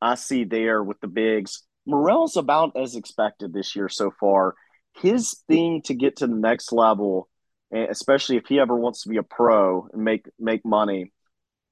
[0.00, 1.62] I see there with the bigs.
[1.86, 4.54] Murrell's about as expected this year so far.
[4.94, 7.28] His thing to get to the next level,
[7.72, 11.12] especially if he ever wants to be a pro and make make money,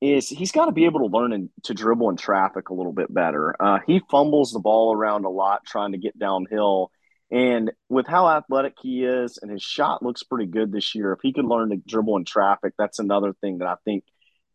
[0.00, 2.92] is he's got to be able to learn and to dribble in traffic a little
[2.92, 3.54] bit better.
[3.60, 6.90] Uh, he fumbles the ball around a lot trying to get downhill.
[7.30, 11.20] And with how athletic he is, and his shot looks pretty good this year, if
[11.22, 14.04] he could learn to dribble in traffic, that's another thing that I think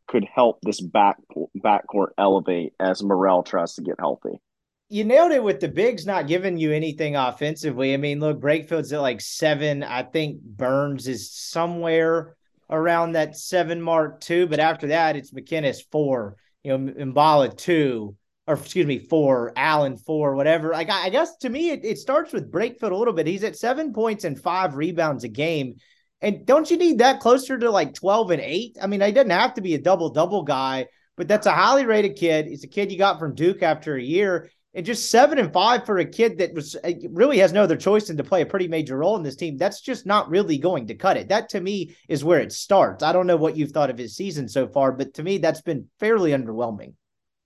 [0.07, 1.18] could help this back
[1.57, 4.41] backcourt elevate as Murrell tries to get healthy.
[4.90, 7.94] You nailed it with the bigs not giving you anything offensively.
[7.94, 9.84] I mean, look, Brakefield's at like seven.
[9.84, 12.38] I think Burns is somewhere
[12.70, 14.48] around that seven mark too.
[14.48, 18.16] But after that, it's McInnis four, you know, Mballa two,
[18.48, 20.72] or excuse me, four, Allen four, whatever.
[20.72, 23.28] Like I, guess to me, it, it starts with Brakefield a little bit.
[23.28, 25.76] He's at seven points and five rebounds a game.
[26.22, 28.78] And don't you need that closer to like 12 and eight?
[28.82, 31.86] I mean, he doesn't have to be a double double guy, but that's a highly
[31.86, 32.48] rated kid.
[32.48, 35.88] He's a kid you got from Duke after a year and just seven and five
[35.88, 38.46] for a kid that was uh, really has no other choice than to play a
[38.46, 39.58] pretty major role in this team.
[39.58, 41.30] That's just not really going to cut it.
[41.30, 43.02] That to me is where it starts.
[43.04, 45.62] I don't know what you've thought of his season so far, but to me, that's
[45.62, 46.94] been fairly underwhelming.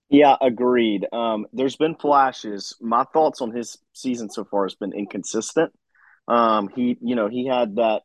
[0.09, 1.07] Yeah, agreed.
[1.13, 2.75] Um, there's been flashes.
[2.81, 5.71] My thoughts on his season so far has been inconsistent.
[6.27, 8.01] Um, he, you know, he had that.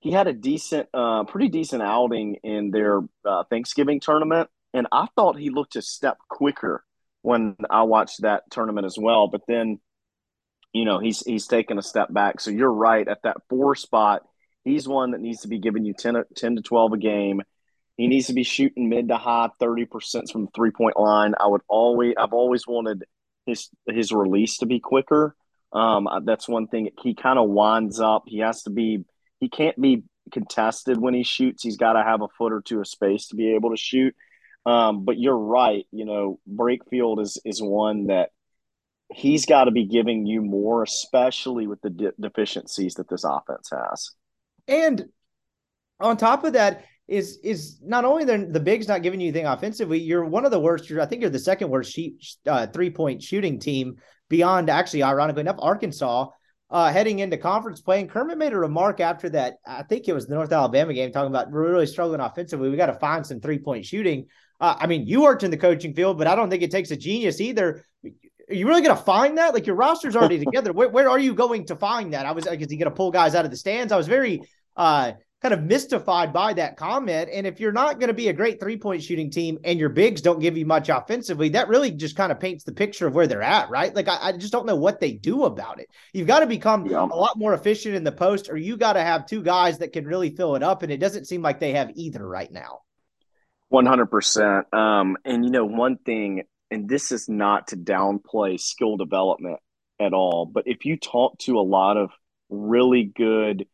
[0.00, 5.06] He had a decent, uh, pretty decent outing in their uh, Thanksgiving tournament, and I
[5.16, 6.84] thought he looked a step quicker
[7.22, 9.28] when I watched that tournament as well.
[9.28, 9.80] But then,
[10.72, 12.40] you know, he's he's taken a step back.
[12.40, 14.22] So you're right at that four spot.
[14.64, 17.42] He's one that needs to be giving you 10, 10 to 12 a game.
[17.96, 21.34] He needs to be shooting mid to high 30% from the three point line.
[21.38, 23.04] I would always, I've always wanted
[23.46, 25.34] his, his release to be quicker.
[25.72, 28.24] Um, that's one thing he kind of winds up.
[28.26, 29.04] He has to be,
[29.38, 31.62] he can't be contested when he shoots.
[31.62, 34.14] He's got to have a foot or two of space to be able to shoot.
[34.66, 35.86] Um, but you're right.
[35.90, 38.30] You know, Brakefield is is one that
[39.12, 43.70] he's got to be giving you more, especially with the de- deficiencies that this offense
[43.70, 44.10] has.
[44.68, 45.06] And
[45.98, 49.46] on top of that, is is not only the the bigs not giving you anything
[49.46, 50.90] offensively, you're one of the worst.
[50.92, 53.96] I think you're the second worst sheet, uh, three point shooting team
[54.28, 56.28] beyond actually, ironically enough, Arkansas.
[56.70, 58.00] uh, heading into conference play.
[58.00, 59.56] And Kermit made a remark after that.
[59.66, 62.70] I think it was the North Alabama game, talking about we're really struggling offensively.
[62.70, 64.26] We got to find some three point shooting.
[64.60, 66.90] Uh, I mean, you worked in the coaching field, but I don't think it takes
[66.90, 67.84] a genius either.
[68.04, 69.54] Are you really going to find that?
[69.54, 70.72] Like your roster's already together.
[70.72, 72.26] Where, where are you going to find that?
[72.26, 73.92] I was like, is he going to pull guys out of the stands?
[73.92, 74.42] I was very
[74.76, 77.30] uh, kind of mystified by that comment.
[77.32, 79.88] And if you're not going to be a great three point shooting team and your
[79.88, 83.14] bigs don't give you much offensively, that really just kind of paints the picture of
[83.14, 83.94] where they're at, right?
[83.94, 85.88] Like, I, I just don't know what they do about it.
[86.12, 87.04] You've got to become yeah.
[87.04, 89.92] a lot more efficient in the post, or you got to have two guys that
[89.92, 90.82] can really fill it up.
[90.82, 92.80] And it doesn't seem like they have either right now.
[93.72, 94.74] 100%.
[94.74, 99.58] Um, and, you know, one thing, and this is not to downplay skill development
[100.00, 102.10] at all, but if you talk to a lot of
[102.50, 103.66] really good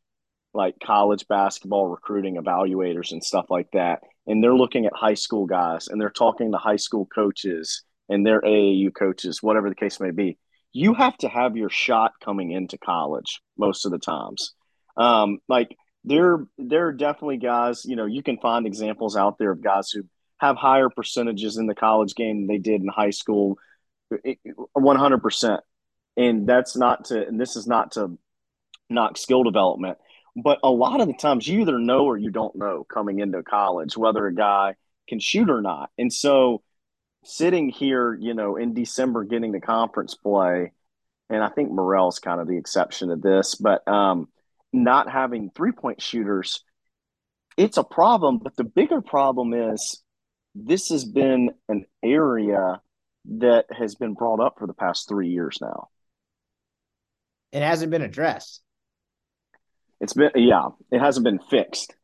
[0.56, 4.00] like college basketball recruiting evaluators and stuff like that.
[4.26, 8.26] And they're looking at high school guys and they're talking to high school coaches and
[8.26, 10.38] their AAU coaches, whatever the case may be.
[10.72, 14.54] You have to have your shot coming into college most of the times.
[14.96, 15.76] Um, like
[16.06, 17.84] there, there are definitely guys.
[17.84, 20.04] You know, you can find examples out there of guys who
[20.38, 23.58] have higher percentages in the college game than they did in high school,
[24.72, 25.60] one hundred percent.
[26.16, 28.16] And that's not to, and this is not to
[28.88, 29.98] knock skill development.
[30.34, 33.42] But a lot of the times, you either know or you don't know coming into
[33.42, 34.74] college whether a guy
[35.08, 35.90] can shoot or not.
[35.98, 36.62] And so,
[37.24, 40.72] sitting here, you know, in December getting the conference play,
[41.28, 44.28] and I think Murrell's kind of the exception to this, but um,
[44.76, 46.62] not having three point shooters,
[47.56, 48.38] it's a problem.
[48.38, 50.02] But the bigger problem is
[50.54, 52.80] this has been an area
[53.38, 55.88] that has been brought up for the past three years now.
[57.52, 58.62] It hasn't been addressed.
[60.00, 61.94] It's been yeah, it hasn't been fixed.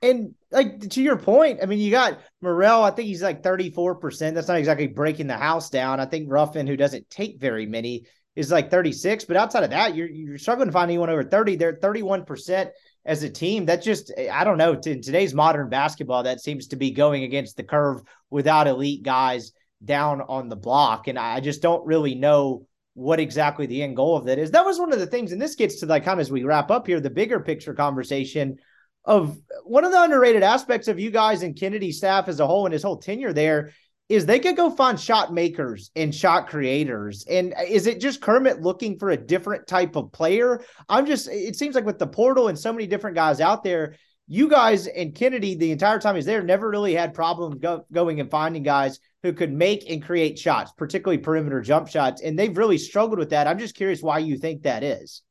[0.00, 2.84] And like to your point, I mean, you got Murrell.
[2.84, 4.34] I think he's like thirty four percent.
[4.34, 5.98] That's not exactly breaking the house down.
[5.98, 8.06] I think Ruffin, who doesn't take very many,
[8.38, 9.24] is like thirty six.
[9.24, 11.56] But outside of that, you're you're struggling to find anyone over thirty.
[11.56, 12.70] They're thirty one percent
[13.04, 13.66] as a team.
[13.66, 14.74] That's just I don't know.
[14.74, 19.50] In today's modern basketball, that seems to be going against the curve without elite guys
[19.84, 21.08] down on the block.
[21.08, 22.64] And I just don't really know
[22.94, 24.52] what exactly the end goal of that is.
[24.52, 26.44] That was one of the things, and this gets to like kind of as we
[26.44, 28.58] wrap up here, the bigger picture conversation
[29.04, 32.66] of one of the underrated aspects of you guys and Kennedy's staff as a whole
[32.66, 33.72] and his whole tenure there
[34.08, 37.24] is they could go find shot makers and shot creators.
[37.28, 40.62] And is it just Kermit looking for a different type of player?
[40.88, 43.96] I'm just, it seems like with the portal and so many different guys out there,
[44.26, 48.20] you guys and Kennedy, the entire time he's there, never really had problems go, going
[48.20, 52.22] and finding guys who could make and create shots, particularly perimeter jump shots.
[52.22, 53.46] And they've really struggled with that.
[53.46, 55.22] I'm just curious why you think that is.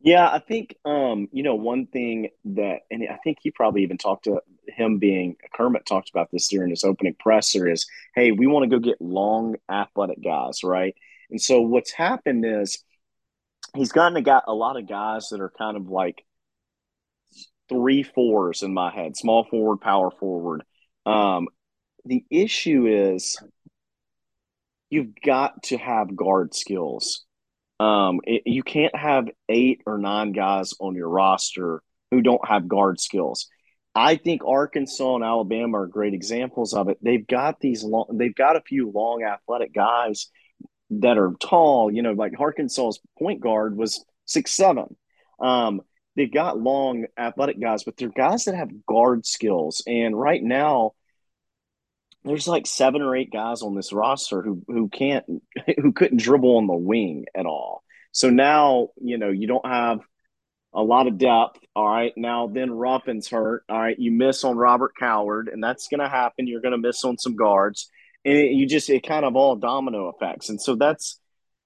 [0.00, 3.98] Yeah, I think um, you know one thing that, and I think he probably even
[3.98, 8.46] talked to him being Kermit talked about this during his opening presser is, hey, we
[8.46, 10.94] want to go get long athletic guys, right?
[11.30, 12.82] And so what's happened is
[13.76, 16.24] he's gotten a got a lot of guys that are kind of like
[17.68, 20.62] three fours in my head: small forward, power forward.
[21.06, 21.48] Um,
[22.04, 23.38] the issue is
[24.90, 27.24] you've got to have guard skills.
[27.80, 32.68] Um, it, you can't have eight or nine guys on your roster who don't have
[32.68, 33.48] guard skills.
[33.94, 36.98] I think Arkansas and Alabama are great examples of it.
[37.02, 40.28] They've got these long, they've got a few long athletic guys
[40.90, 41.92] that are tall.
[41.92, 44.96] You know, like Arkansas's point guard was six seven.
[45.40, 45.82] Um,
[46.16, 49.82] they've got long athletic guys, but they're guys that have guard skills.
[49.86, 50.92] And right now,
[52.24, 55.24] there's like seven or eight guys on this roster who who can't
[55.82, 57.82] who couldn't dribble on the wing at all.
[58.12, 60.00] So now, you know, you don't have
[60.74, 61.58] a lot of depth.
[61.74, 62.12] All right.
[62.16, 63.64] Now then Ruffin's hurt.
[63.68, 63.98] All right.
[63.98, 66.46] You miss on Robert Coward, and that's gonna happen.
[66.46, 67.90] You're gonna miss on some guards.
[68.24, 70.48] And it, you just it kind of all domino effects.
[70.48, 71.20] And so that's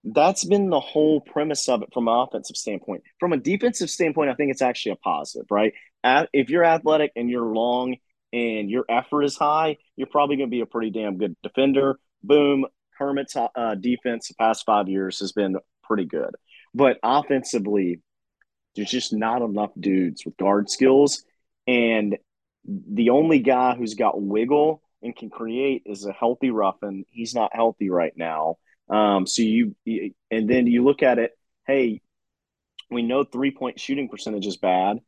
[0.04, 3.02] that's been the whole premise of it from an offensive standpoint.
[3.20, 5.72] From a defensive standpoint, I think it's actually a positive, right?
[6.32, 7.96] If you're athletic and you're long
[8.32, 11.98] and your effort is high, you're probably going to be a pretty damn good defender.
[12.22, 12.66] Boom.
[12.96, 16.34] Kermit's uh, defense the past five years has been pretty good.
[16.74, 18.00] But offensively,
[18.74, 21.24] there's just not enough dudes with guard skills.
[21.66, 22.16] And
[22.64, 27.04] the only guy who's got wiggle and can create is a healthy Ruffin.
[27.10, 28.56] He's not healthy right now.
[28.88, 31.32] Um, so you, and then you look at it,
[31.66, 32.00] hey,
[32.90, 35.00] we know three point shooting percentage is bad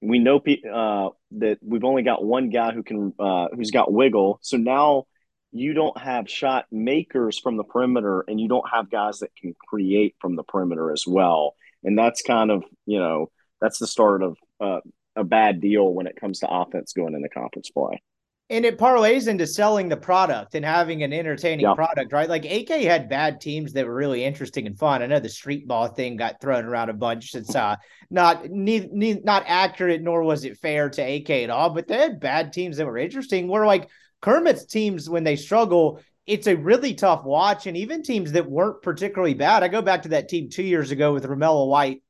[0.00, 4.38] we know uh, that we've only got one guy who can uh, who's got wiggle.
[4.42, 5.06] So now
[5.50, 9.54] you don't have shot makers from the perimeter, and you don't have guys that can
[9.66, 11.54] create from the perimeter as well.
[11.82, 13.30] And that's kind of you know
[13.60, 14.80] that's the start of uh,
[15.16, 18.00] a bad deal when it comes to offense going into conference play.
[18.50, 21.74] And it parlays into selling the product and having an entertaining yeah.
[21.74, 22.30] product, right?
[22.30, 25.02] Like AK had bad teams that were really interesting and fun.
[25.02, 27.34] I know the street ball thing got thrown around a bunch.
[27.34, 27.76] It's uh,
[28.10, 31.70] not ne- ne- not accurate, nor was it fair to AK at all.
[31.70, 33.48] But they had bad teams that were interesting.
[33.48, 33.90] Where like
[34.22, 37.66] Kermit's teams, when they struggle, it's a really tough watch.
[37.66, 39.62] And even teams that weren't particularly bad.
[39.62, 42.02] I go back to that team two years ago with Romello White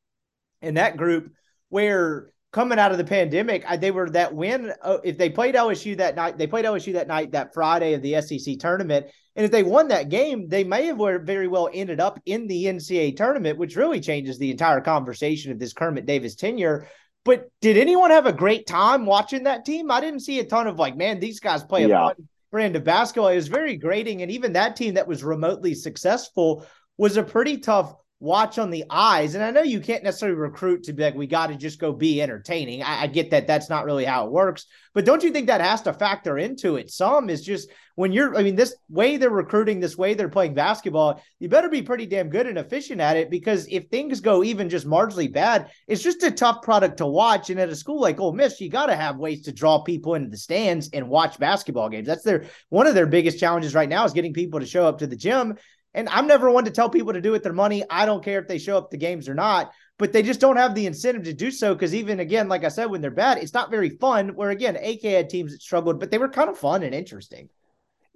[0.63, 1.33] and that group
[1.69, 4.73] where coming out of the pandemic, I, they were that win.
[4.83, 8.03] Uh, if they played LSU that night, they played LSU that night, that Friday of
[8.03, 9.07] the SEC tournament.
[9.37, 12.65] And if they won that game, they may have very well ended up in the
[12.65, 16.89] NCAA tournament, which really changes the entire conversation of this Kermit Davis tenure.
[17.25, 19.91] But did anyone have a great time watching that team?
[19.91, 22.07] I didn't see a ton of like, man, these guys play a yeah.
[22.09, 23.29] fun brand of basketball.
[23.29, 24.23] It was very grating.
[24.23, 28.85] And even that team that was remotely successful was a pretty tough watch on the
[28.91, 29.35] eyes.
[29.35, 31.93] And I know you can't necessarily recruit to be like, we got to just go
[31.93, 32.83] be entertaining.
[32.83, 34.67] I, I, get that that's not really how it works.
[34.93, 36.91] But don't you think that has to factor into it?
[36.91, 40.55] Some is just when you're, I mean, this way they're recruiting, this way they're playing
[40.55, 44.43] basketball, you better be pretty damn good and efficient at it because if things go
[44.43, 47.51] even just marginally bad, it's just a tough product to watch.
[47.51, 50.17] And at a school like Ole Miss, you got to have ways to draw people
[50.17, 52.09] into the stands and watch basketball games.
[52.09, 54.99] That's their one of their biggest challenges right now is getting people to show up
[54.99, 55.57] to the gym
[55.95, 57.85] and I'm never one to tell people to do with their money.
[57.89, 60.57] I don't care if they show up to games or not, but they just don't
[60.57, 61.75] have the incentive to do so.
[61.75, 64.35] Because even again, like I said, when they're bad, it's not very fun.
[64.35, 67.49] Where again, AK had teams that struggled, but they were kind of fun and interesting.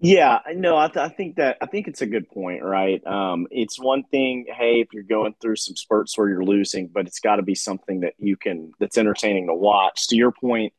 [0.04, 3.00] Yeah, no, I, th- I think that I think it's a good point, right?
[3.06, 7.06] Um, it's one thing, hey, if you're going through some spurts where you're losing, but
[7.06, 10.08] it's got to be something that you can that's entertaining to watch.
[10.08, 10.72] To your point,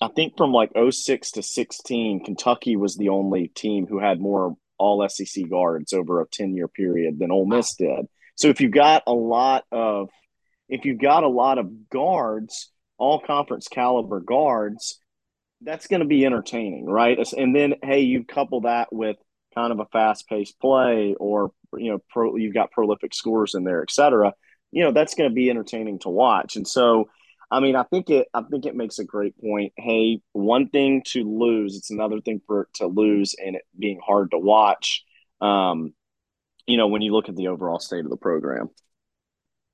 [0.00, 4.56] I think from like 06 to 16, Kentucky was the only team who had more
[4.78, 8.06] all SEC guards over a 10 year period than Ole Miss did.
[8.36, 10.10] So if you've got a lot of
[10.68, 14.98] if you've got a lot of guards, all conference caliber guards,
[15.60, 17.18] that's going to be entertaining, right?
[17.36, 19.16] And then hey, you couple that with
[19.54, 23.64] kind of a fast paced play or you know, pro, you've got prolific scores in
[23.64, 24.32] there, et cetera.
[24.70, 26.56] You know, that's going to be entertaining to watch.
[26.56, 27.08] And so
[27.50, 28.28] I mean, I think it.
[28.34, 29.72] I think it makes a great point.
[29.76, 34.30] Hey, one thing to lose, it's another thing for to lose, and it being hard
[34.32, 35.04] to watch.
[35.40, 35.94] Um,
[36.66, 38.70] you know, when you look at the overall state of the program.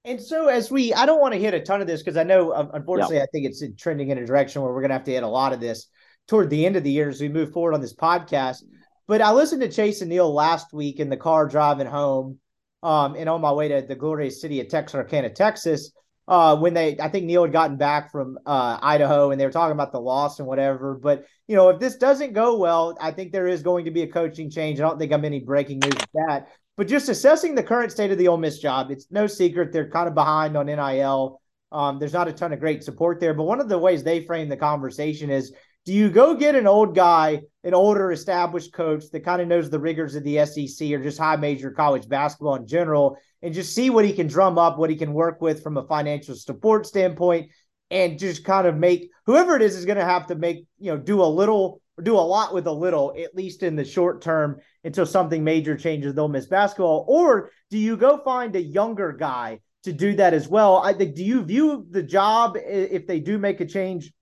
[0.05, 2.23] And so, as we, I don't want to hit a ton of this because I
[2.23, 3.25] know, unfortunately, yeah.
[3.25, 5.29] I think it's trending in a direction where we're going to have to hit a
[5.29, 5.87] lot of this
[6.27, 8.63] toward the end of the year as we move forward on this podcast.
[9.07, 12.39] But I listened to Chase and Neil last week in the car driving home,
[12.83, 15.93] um, and on my way to the glorious city of Texarkana, Texas
[16.31, 19.51] uh, when they, I think Neil had gotten back from uh, Idaho and they were
[19.51, 20.95] talking about the loss and whatever.
[20.95, 24.03] But, you know, if this doesn't go well, I think there is going to be
[24.03, 24.79] a coaching change.
[24.79, 26.47] I don't think I'm any breaking news with that.
[26.77, 29.91] But just assessing the current state of the Ole Miss job, it's no secret they're
[29.91, 31.43] kind of behind on NIL.
[31.73, 33.35] Um, there's not a ton of great support there.
[33.35, 35.53] But one of the ways they frame the conversation is
[35.87, 39.71] do you go get an old guy, an older established coach that kind of knows
[39.71, 43.75] the rigors of the SEC or just high major college basketball in general, and just
[43.75, 46.87] see what he can drum up, what he can work with from a financial support
[46.87, 47.51] standpoint,
[47.91, 50.93] and just kind of make whoever it is is going to have to make, you
[50.93, 53.85] know, do a little or do a lot with a little, at least in the
[53.85, 57.05] short term, until something major changes, they'll miss basketball.
[57.09, 60.79] Or do you go find a younger guy to do that as well?
[60.79, 64.13] I think, do you view the job if they do make a change?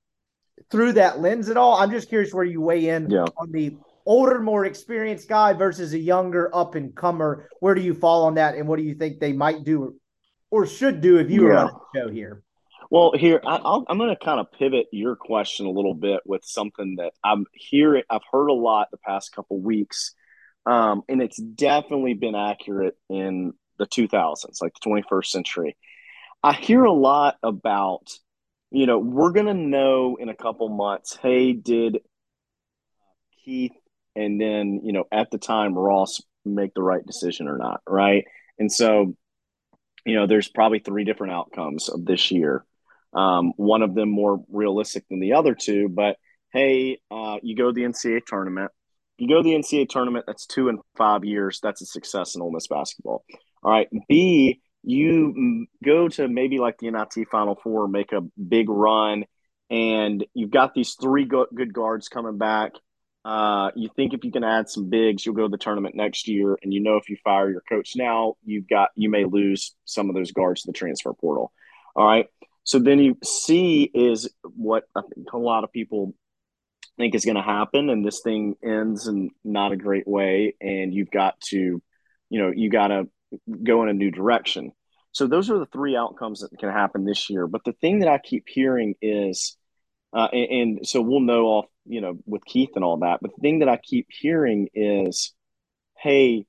[0.70, 1.74] Through that lens at all?
[1.74, 3.24] I'm just curious where you weigh in yeah.
[3.36, 7.48] on the older, more experienced guy versus a younger up and comer.
[7.60, 9.96] Where do you fall on that, and what do you think they might do
[10.50, 11.48] or should do if you yeah.
[11.48, 12.42] were on the show here?
[12.90, 13.56] Well, here I,
[13.88, 17.44] am going to kind of pivot your question a little bit with something that I'm
[17.52, 18.02] hearing.
[18.08, 20.14] I've heard a lot the past couple weeks,
[20.64, 25.76] um, and it's definitely been accurate in the 2000s, like the 21st century.
[26.42, 28.10] I hear a lot about
[28.70, 31.98] you know, we're going to know in a couple months, hey, did
[33.44, 33.72] Keith
[34.14, 38.24] and then, you know, at the time, Ross make the right decision or not, right?
[38.58, 39.16] And so,
[40.04, 42.64] you know, there's probably three different outcomes of this year.
[43.14, 46.16] Um, one of them more realistic than the other two, but
[46.52, 48.70] hey, uh, you go to the NCAA tournament.
[49.18, 51.60] You go to the NCAA tournament, that's two and five years.
[51.62, 53.24] That's a success in Ole Miss basketball.
[53.62, 53.88] All right.
[54.08, 59.24] B, you go to maybe like the NIT Final Four, make a big run,
[59.70, 62.72] and you've got these three go- good guards coming back.
[63.24, 66.28] Uh, you think if you can add some bigs, you'll go to the tournament next
[66.28, 69.74] year, and you know if you fire your coach now, you've got you may lose
[69.84, 71.52] some of those guards to the transfer portal.
[71.94, 72.26] All right,
[72.64, 76.14] so then you see is what I think a lot of people
[76.96, 80.94] think is going to happen, and this thing ends in not a great way, and
[80.94, 81.82] you've got to,
[82.30, 83.08] you know, you got to
[83.62, 84.72] go in a new direction.
[85.12, 87.46] So those are the three outcomes that can happen this year.
[87.46, 89.56] But the thing that I keep hearing is
[90.10, 93.18] Uh, and, and, so we'll know off, you know, with Keith and all that.
[93.20, 95.34] But the thing that I keep hearing is,
[95.98, 96.46] hey,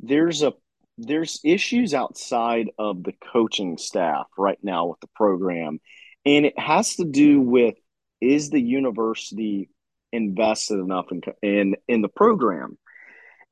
[0.00, 0.54] there's a
[0.96, 5.78] there's issues outside of the coaching staff right now with the program,
[6.24, 7.74] and it has to do with
[8.20, 9.68] is the university
[10.10, 12.78] invested enough in in in the program.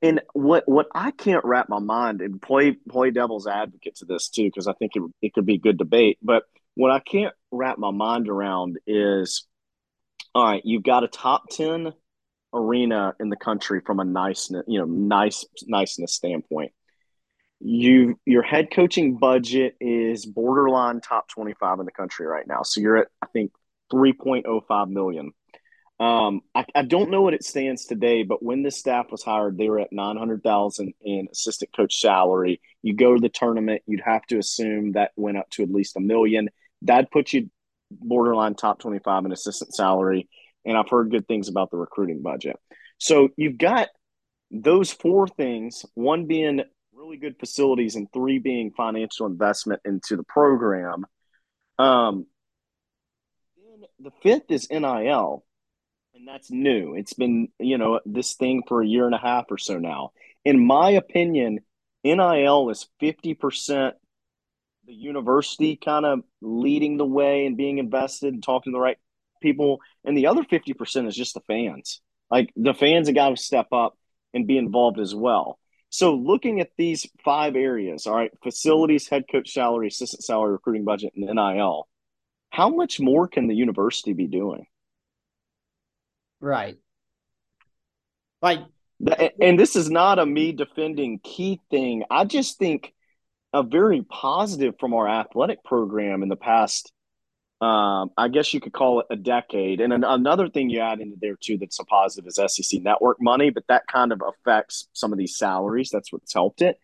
[0.02, 4.28] And what what I can't wrap my mind and play play devil's advocate to this
[4.28, 6.18] too because I think it it could be good debate.
[6.22, 9.46] But what I can't wrap my mind around is,
[10.34, 11.92] all right, you've got a top ten
[12.52, 16.72] arena in the country from a niceness you know nice niceness standpoint.
[17.60, 22.62] You your head coaching budget is borderline top twenty five in the country right now.
[22.62, 23.52] So you're at I think
[23.90, 25.32] three point oh five million
[26.00, 29.56] um, I, I, don't know what it stands today, but when this staff was hired,
[29.56, 32.60] they were at nine hundred thousand in assistant coach salary.
[32.82, 35.96] You go to the tournament, you'd have to assume that went up to at least
[35.96, 36.50] a million.
[36.82, 37.48] That puts you
[37.92, 40.28] borderline top twenty five in assistant salary.
[40.64, 42.56] And I've heard good things about the recruiting budget.
[42.98, 43.88] So you've got
[44.50, 50.24] those four things: one being really good facilities, and three being financial investment into the
[50.24, 51.04] program.
[51.78, 52.26] Um,
[54.00, 55.44] the fifth is NIL
[56.14, 56.94] and that's new.
[56.94, 60.12] It's been, you know, this thing for a year and a half or so now.
[60.44, 61.60] In my opinion,
[62.04, 63.92] NIL is 50%
[64.86, 68.98] the university kind of leading the way and being invested and talking to the right
[69.42, 69.80] people.
[70.04, 72.02] And the other 50% is just the fans.
[72.30, 73.96] Like the fans have got to step up
[74.34, 75.58] and be involved as well.
[75.88, 80.84] So looking at these five areas, all right, facilities, head coach salary, assistant salary, recruiting
[80.84, 81.88] budget, and NIL,
[82.50, 84.66] how much more can the university be doing?
[86.40, 86.76] Right.
[88.42, 88.60] Like,
[89.40, 92.04] and this is not a me defending Keith thing.
[92.10, 92.92] I just think
[93.52, 96.92] a very positive from our athletic program in the past.
[97.60, 99.80] Um, I guess you could call it a decade.
[99.80, 103.16] And an, another thing you add into there too that's a positive is SEC network
[103.20, 105.88] money, but that kind of affects some of these salaries.
[105.90, 106.76] That's what's helped it.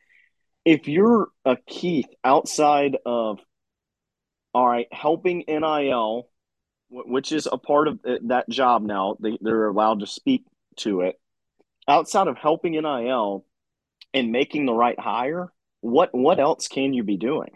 [0.64, 3.40] If you're a Keith outside of
[4.54, 6.28] all right, helping NIL
[6.90, 9.16] which is a part of eh, that job now.
[9.20, 10.44] They, they're allowed to speak
[10.78, 11.20] to it.
[11.88, 13.44] Outside of helping NIL
[14.12, 17.50] and making the right hire, what what else can you be doing?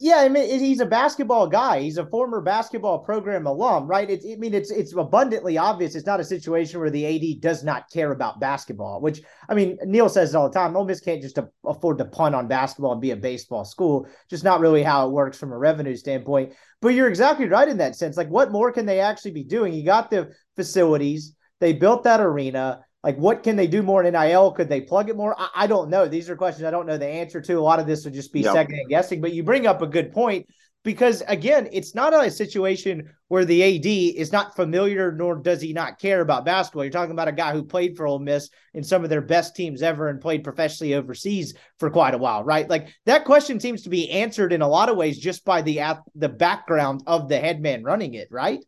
[0.00, 1.80] Yeah, I mean, he's a basketball guy.
[1.80, 4.08] He's a former basketball program alum, right?
[4.08, 5.94] It's, I mean, it's it's abundantly obvious.
[5.94, 9.00] It's not a situation where the AD does not care about basketball.
[9.00, 10.76] Which, I mean, Neil says it all the time.
[10.76, 14.06] Ole Miss can't just afford to punt on basketball and be a baseball school.
[14.30, 16.52] Just not really how it works from a revenue standpoint.
[16.80, 18.16] But you're exactly right in that sense.
[18.16, 19.72] Like, what more can they actually be doing?
[19.72, 21.34] You got the facilities.
[21.60, 22.84] They built that arena.
[23.04, 24.52] Like, what can they do more in NIL?
[24.52, 25.34] Could they plug it more?
[25.38, 26.08] I, I don't know.
[26.08, 27.54] These are questions I don't know the answer to.
[27.54, 28.52] A lot of this would just be yep.
[28.52, 29.20] second guessing.
[29.20, 30.46] But you bring up a good point
[30.84, 35.72] because again, it's not a situation where the AD is not familiar nor does he
[35.72, 36.82] not care about basketball.
[36.82, 39.54] You're talking about a guy who played for Ole Miss in some of their best
[39.54, 42.68] teams ever and played professionally overseas for quite a while, right?
[42.68, 45.80] Like that question seems to be answered in a lot of ways just by the
[46.14, 48.64] the background of the head man running it, right?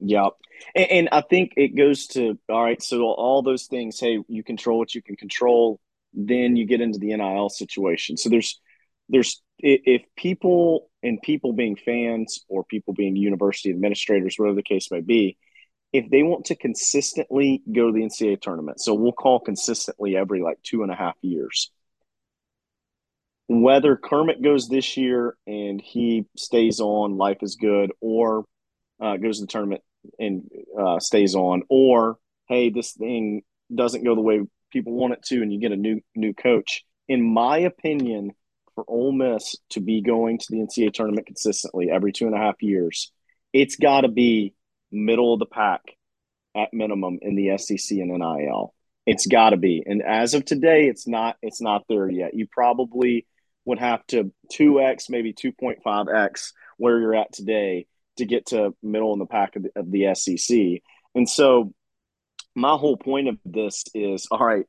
[0.00, 0.28] Yeah.
[0.74, 2.82] And, and, I think it goes to all right.
[2.82, 5.80] So all those things, hey, you control what you can control.
[6.12, 8.16] Then you get into the NIL situation.
[8.16, 8.60] So there's
[9.08, 14.90] there's if people and people being fans or people being university administrators, whatever the case
[14.90, 15.36] may be,
[15.92, 20.40] if they want to consistently go to the NCAA tournament, so we'll call consistently every
[20.40, 21.70] like two and a half years.
[23.48, 28.44] Whether Kermit goes this year and he stays on, life is good, or
[29.00, 29.82] uh, goes to the tournament
[30.18, 33.42] and uh, stays on, or hey, this thing
[33.74, 34.40] doesn't go the way
[34.70, 36.84] people want it to, and you get a new new coach.
[37.08, 38.32] In my opinion,
[38.74, 42.38] for Ole Miss to be going to the NCAA tournament consistently every two and a
[42.38, 43.12] half years,
[43.52, 44.54] it's got to be
[44.92, 45.82] middle of the pack
[46.56, 48.74] at minimum in the SEC and NIL.
[49.06, 51.36] It's got to be, and as of today, it's not.
[51.42, 52.34] It's not there yet.
[52.34, 53.26] You probably
[53.64, 57.86] would have to two x, maybe two point five x where you're at today
[58.20, 60.82] to get to middle in the pack of the, of the SEC.
[61.14, 61.74] And so
[62.54, 64.66] my whole point of this is all right,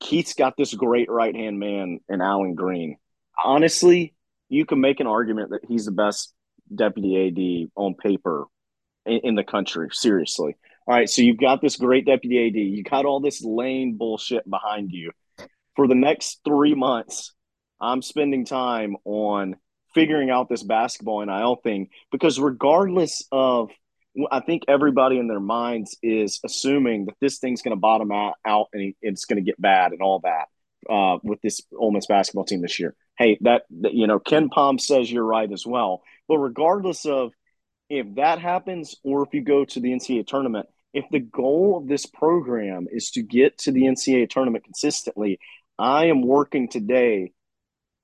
[0.00, 2.96] Keith's got this great right hand man in Allen Greene.
[3.42, 4.14] Honestly,
[4.48, 6.32] you can make an argument that he's the best
[6.74, 8.46] deputy AD on paper
[9.04, 9.88] in, in the country.
[9.92, 10.56] Seriously.
[10.86, 12.54] All right, so you've got this great deputy AD.
[12.54, 15.10] You got all this Lane bullshit behind you.
[15.74, 17.34] For the next three months,
[17.80, 19.56] I'm spending time on
[19.96, 23.70] figuring out this basketball NIL thing because regardless of
[24.30, 28.68] I think everybody in their minds is assuming that this thing's going to bottom out,
[28.72, 30.46] and it's going to get bad and all that
[30.90, 32.94] uh, with this Ole Miss basketball team this year.
[33.18, 36.02] Hey, that, that you know, KenPom says you're right as well.
[36.28, 37.32] But regardless of
[37.88, 41.88] if that happens, or if you go to the NCAA tournament, if the goal of
[41.88, 45.38] this program is to get to the NCAA tournament consistently,
[45.78, 47.32] I am working today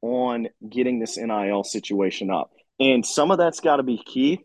[0.03, 2.51] on getting this NIL situation up.
[2.79, 4.41] And some of that's got to be Keith.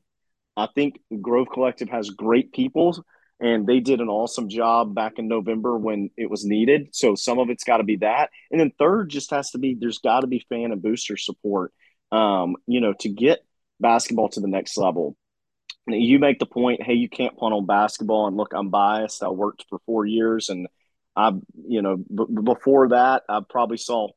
[0.55, 3.03] I think Grove Collective has great people
[3.39, 6.89] and they did an awesome job back in November when it was needed.
[6.93, 8.32] So some of it's got to be that.
[8.49, 11.72] And then third just has to be there's got to be fan and booster support,
[12.12, 13.39] um, you know, to get
[13.80, 15.16] basketball to the next level.
[15.88, 18.28] You make the point, hey, you can't punt on basketball.
[18.28, 19.24] And look, I'm biased.
[19.24, 20.68] I worked for four years and
[21.16, 21.32] I,
[21.68, 24.10] you know, b- before that, I probably saw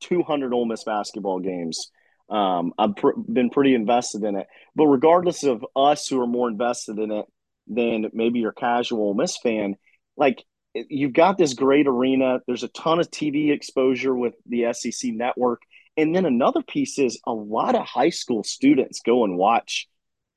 [0.00, 1.90] 200 Ole Miss basketball games.
[2.30, 4.46] Um, I've pr- been pretty invested in it.
[4.74, 7.26] But regardless of us who are more invested in it
[7.66, 9.76] than maybe your casual Ole Miss fan,
[10.16, 10.44] like
[10.88, 12.40] you've got this great arena.
[12.46, 15.62] There's a ton of TV exposure with the SEC network.
[15.96, 19.88] And then another piece is a lot of high school students go and watch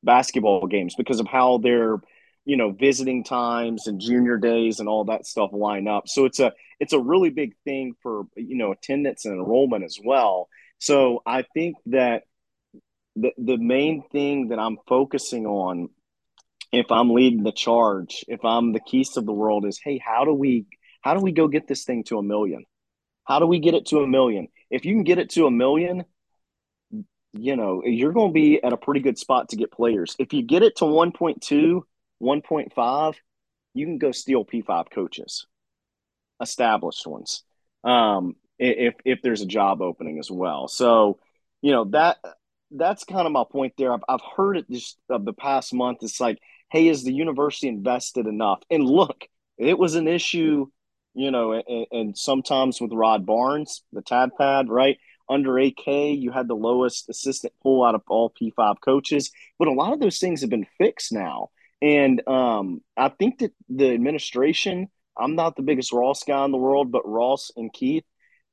[0.03, 1.97] basketball games because of how their
[2.45, 6.07] you know visiting times and junior days and all that stuff line up.
[6.07, 9.97] So it's a it's a really big thing for you know attendance and enrollment as
[10.03, 10.49] well.
[10.79, 12.23] So i think that
[13.15, 15.89] the the main thing that i'm focusing on
[16.71, 20.23] if i'm leading the charge if i'm the keys of the world is hey how
[20.23, 20.65] do we
[21.01, 22.65] how do we go get this thing to a million?
[23.25, 24.47] How do we get it to a million?
[24.69, 26.05] If you can get it to a million
[27.33, 30.17] you know, you're going to be at a pretty good spot to get players.
[30.19, 31.81] If you get it to 1.2,
[32.21, 33.15] 1.5,
[33.73, 35.45] you can go steal P5 coaches,
[36.41, 37.43] established ones,
[37.83, 40.67] um, if, if there's a job opening as well.
[40.67, 41.19] So,
[41.61, 42.17] you know, that
[42.71, 43.93] that's kind of my point there.
[43.93, 45.99] I've, I've heard it just of the past month.
[46.01, 46.37] It's like,
[46.71, 48.61] hey, is the university invested enough?
[48.69, 50.67] And look, it was an issue,
[51.13, 54.97] you know, and, and sometimes with Rod Barnes, the Tad Pad, right?
[55.31, 59.31] under AK, you had the lowest assistant pool out of all P5 coaches.
[59.57, 61.51] But a lot of those things have been fixed now.
[61.81, 66.57] And um, I think that the administration, I'm not the biggest Ross guy in the
[66.57, 68.03] world, but Ross and Keith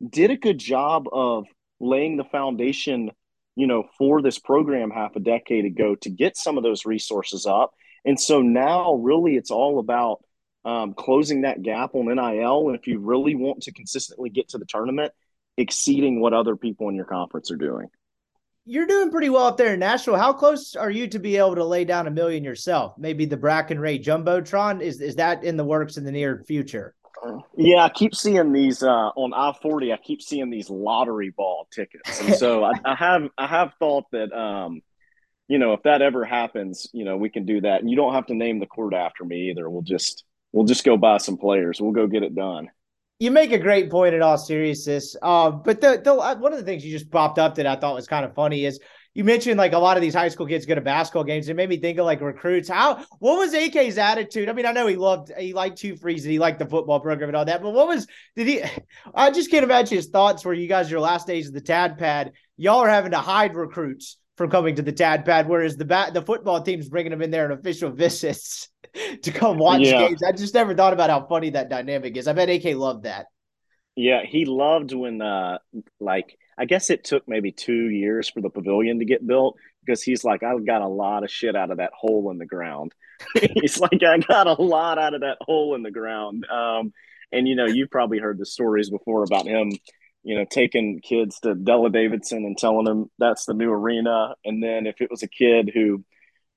[0.07, 1.45] did a good job of
[1.81, 3.11] laying the foundation,
[3.55, 7.47] you know, for this program half a decade ago to get some of those resources
[7.47, 7.75] up.
[8.05, 10.25] And so now, really, it's all about
[10.65, 12.69] um, closing that gap on NIL.
[12.69, 15.13] And if you really want to consistently get to the tournament,
[15.57, 17.89] exceeding what other people in your conference are doing.
[18.71, 20.19] You're doing pretty well up there in Nashville.
[20.19, 22.93] How close are you to be able to lay down a million yourself?
[22.99, 26.95] Maybe the Bracken Ray Jumbotron is is that in the works in the near future?
[27.57, 29.91] Yeah, I keep seeing these uh, on I forty.
[29.91, 34.05] I keep seeing these lottery ball tickets, and so I, I, have I have thought
[34.13, 34.83] that um,
[35.49, 38.13] you know if that ever happens, you know we can do that, and you don't
[38.13, 39.71] have to name the court after me either.
[39.71, 41.81] We'll just we'll just go buy some players.
[41.81, 42.69] We'll go get it done
[43.19, 45.17] you make a great point in all seriousness.
[45.21, 47.77] Uh, but the, the uh, one of the things you just popped up that I
[47.77, 48.79] thought was kind of funny is
[49.15, 51.49] you mentioned like a lot of these high school kids go to basketball games.
[51.49, 52.69] It made me think of like recruits.
[52.69, 54.49] How what was AK's attitude?
[54.49, 57.01] I mean, I know he loved he liked Hugh Freeze and he liked the football
[57.01, 58.07] program and all that, but what was
[58.37, 58.63] did he?
[59.15, 61.99] I just can't imagine his thoughts where you guys your last days of the Tad
[61.99, 62.33] Pad.
[62.57, 66.15] Y'all are having to hide recruits from coming to the Tad Pad, whereas the bat
[66.15, 68.69] the football team's bringing them in there on official visits.
[69.23, 70.09] to come watch yeah.
[70.09, 70.23] games.
[70.23, 72.29] I just never thought about how funny that dynamic is.
[72.29, 73.27] I bet AK loved that.
[73.97, 75.59] Yeah, he loved when uh
[76.01, 80.03] like I guess it took maybe 2 years for the pavilion to get built because
[80.03, 82.95] he's like I've got a lot of shit out of that hole in the ground.
[83.55, 86.47] he's like I got a lot out of that hole in the ground.
[86.51, 86.93] Um
[87.33, 89.73] and you know, you've probably heard the stories before about him
[90.29, 94.35] you know, taking kids to Della Davidson and telling them that's the new arena.
[94.45, 96.05] And then if it was a kid who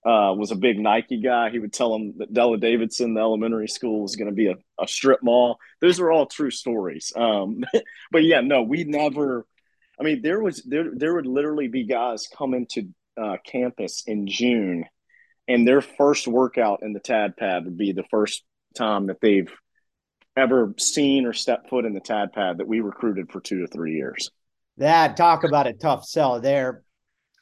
[0.05, 1.51] uh, was a big Nike guy.
[1.51, 4.55] He would tell him that Della Davidson, the elementary school, was going to be a,
[4.79, 5.59] a, strip mall.
[5.79, 7.13] Those are all true stories.
[7.15, 7.63] Um,
[8.11, 9.45] but yeah, no, we never.
[9.99, 12.87] I mean, there was there there would literally be guys coming to
[13.21, 14.85] uh, campus in June,
[15.47, 18.43] and their first workout in the Tad Pad would be the first
[18.75, 19.51] time that they've
[20.35, 23.67] ever seen or stepped foot in the Tad Pad that we recruited for two to
[23.67, 24.31] three years.
[24.77, 26.83] That talk about a tough sell there.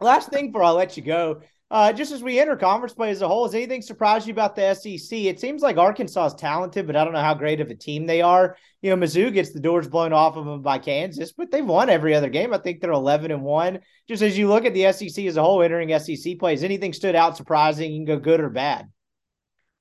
[0.02, 3.22] Last thing before I let you go uh, just as we enter conference play as
[3.22, 5.20] a whole, has anything surprised you about the SEC?
[5.20, 8.08] It seems like Arkansas is talented, but I don't know how great of a team
[8.08, 8.58] they are.
[8.82, 11.90] You know, Mizzou gets the doors blown off of them by Kansas, but they've won
[11.90, 12.54] every other game.
[12.54, 13.80] I think they're 11 and 1.
[14.08, 17.16] Just as you look at the SEC as a whole entering SEC plays, anything stood
[17.16, 17.92] out surprising?
[17.92, 18.90] You can go good or bad.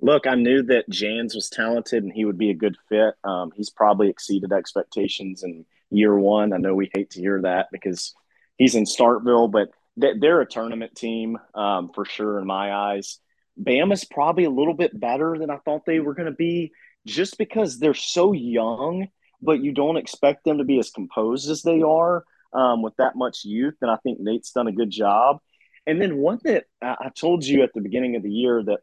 [0.01, 3.15] Look, I knew that Jans was talented and he would be a good fit.
[3.24, 6.52] Um, he's probably exceeded expectations in year one.
[6.52, 8.15] I know we hate to hear that because
[8.59, 13.19] he's in Starkville, but they're a tournament team um, for sure in my eyes.
[13.61, 16.73] Bama's probably a little bit better than I thought they were going to be,
[17.07, 19.09] just because they're so young,
[19.43, 23.16] but you don't expect them to be as composed as they are um, with that
[23.16, 23.75] much youth.
[23.83, 25.39] And I think Nate's done a good job.
[25.87, 28.81] And then one that I told you at the beginning of the year that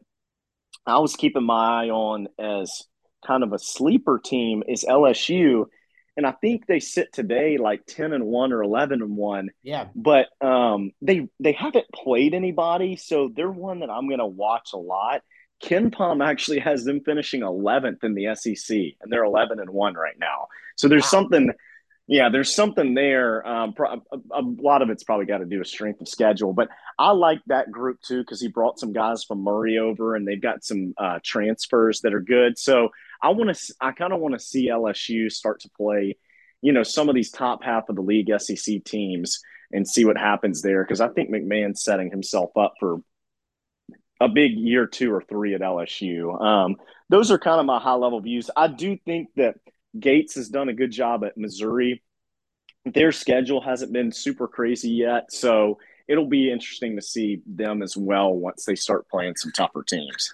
[0.86, 2.82] I was keeping my eye on as
[3.26, 5.66] kind of a sleeper team is LSU.
[6.16, 9.50] And I think they sit today like 10 and 1 or 11 and 1.
[9.62, 9.88] Yeah.
[9.94, 14.70] But um, they they haven't played anybody, so they're one that I'm going to watch
[14.72, 15.22] a lot.
[15.62, 20.18] KenPom actually has them finishing 11th in the SEC, and they're 11 and 1 right
[20.18, 20.48] now.
[20.76, 21.08] So there's wow.
[21.08, 21.52] something
[22.08, 23.46] yeah, there's something there.
[23.46, 23.98] Um, a,
[24.30, 26.68] a, lot of it's probably got to do with strength of schedule, but
[26.98, 30.40] I like that group too because he brought some guys from Murray over, and they've
[30.40, 32.58] got some uh, transfers that are good.
[32.58, 32.90] So
[33.22, 36.16] I want to, I kind of want to see LSU start to play,
[36.62, 39.40] you know, some of these top half of the league SEC teams
[39.72, 43.00] and see what happens there because I think McMahon's setting himself up for
[44.20, 46.40] a big year two or three at LSU.
[46.40, 46.76] Um,
[47.08, 48.50] those are kind of my high level views.
[48.56, 49.56] I do think that
[49.98, 52.02] Gates has done a good job at Missouri.
[52.84, 55.78] Their schedule hasn't been super crazy yet, so
[56.08, 60.32] it'll be interesting to see them as well once they start playing some tougher teams.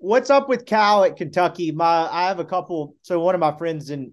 [0.00, 1.72] What's up with Cal at Kentucky?
[1.72, 2.96] My I have a couple.
[3.02, 4.12] So one of my friends in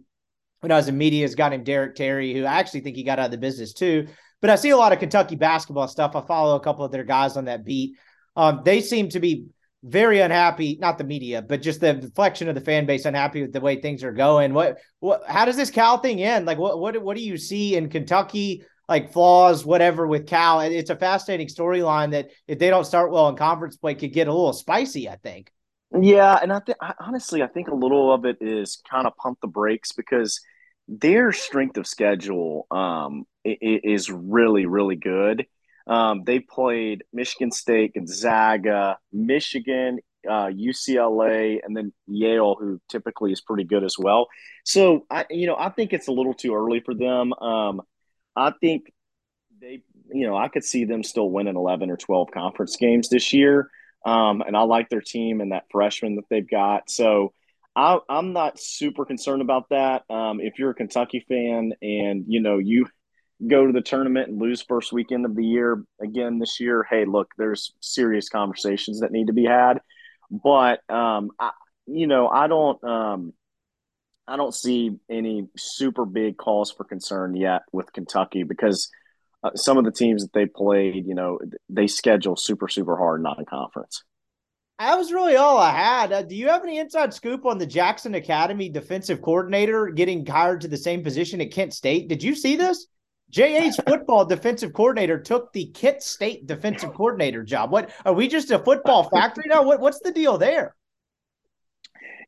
[0.62, 2.96] when I was in media is a guy named Derek Terry, who I actually think
[2.96, 4.08] he got out of the business too.
[4.42, 6.16] But I see a lot of Kentucky basketball stuff.
[6.16, 7.98] I follow a couple of their guys on that beat.
[8.36, 9.46] Um, they seem to be
[9.84, 13.52] very unhappy, not the media, but just the reflection of the fan base unhappy with
[13.52, 14.54] the way things are going.
[14.54, 16.46] What what how does this Cal thing end?
[16.46, 18.64] Like what what what do you see in Kentucky?
[18.88, 20.62] Like flaws, whatever with Cal.
[20.62, 24.28] It's a fascinating storyline that if they don't start well in conference play could get
[24.28, 25.52] a little spicy, I think.
[26.00, 29.40] Yeah, and I think honestly, I think a little of it is kind of pump
[29.42, 30.42] the brakes because
[30.88, 35.46] their strength of schedule um, is really, really good.
[35.86, 43.42] Um, they played Michigan State, Gonzaga, Michigan, uh, UCLA, and then Yale, who typically is
[43.42, 44.28] pretty good as well.
[44.64, 47.34] So I, you know, I think it's a little too early for them.
[47.34, 47.82] Um,
[48.36, 48.92] I think
[49.62, 53.34] they, you know, I could see them still winning eleven or twelve conference games this
[53.34, 53.70] year.
[54.06, 56.90] Um, and I like their team and that freshman that they've got.
[56.90, 57.34] So
[57.76, 60.04] I, am not super concerned about that.
[60.10, 62.88] Um, if you're a Kentucky fan and you know you
[63.46, 67.06] go to the tournament and lose first weekend of the year again this year, hey,
[67.06, 69.82] look, there's serious conversations that need to be had.
[70.30, 71.52] But um, I,
[71.88, 73.34] you know, I don't um,
[74.28, 78.90] I don't see any super big cause for concern yet with Kentucky because
[79.44, 81.40] uh, some of the teams that they played, you know,
[81.70, 84.04] they schedule super super hard non-conference.
[84.80, 86.12] That was really all I had.
[86.12, 90.62] Uh, do you have any inside scoop on the Jackson Academy defensive coordinator getting hired
[90.62, 92.08] to the same position at Kent State?
[92.08, 92.88] Did you see this?
[93.30, 97.72] JA's football defensive coordinator took the Kent State defensive coordinator job.
[97.72, 99.64] What are we just a football factory now?
[99.64, 100.76] What, what's the deal there?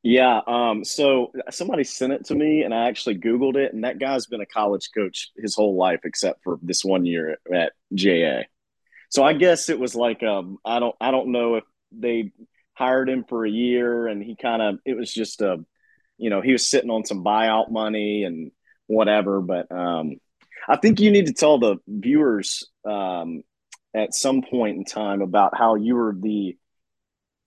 [0.07, 3.97] Yeah, um, so somebody sent it to me, and I actually Googled it, and that
[3.97, 8.43] guy's been a college coach his whole life, except for this one year at JA.
[9.09, 12.31] So I guess it was like um, I don't I don't know if they
[12.75, 15.65] hired him for a year, and he kind of it was just a,
[16.19, 18.51] you know, he was sitting on some buyout money and
[18.85, 20.17] whatever, but um,
[20.69, 23.41] I think you need to tell the viewers um,
[23.95, 26.55] at some point in time about how you were the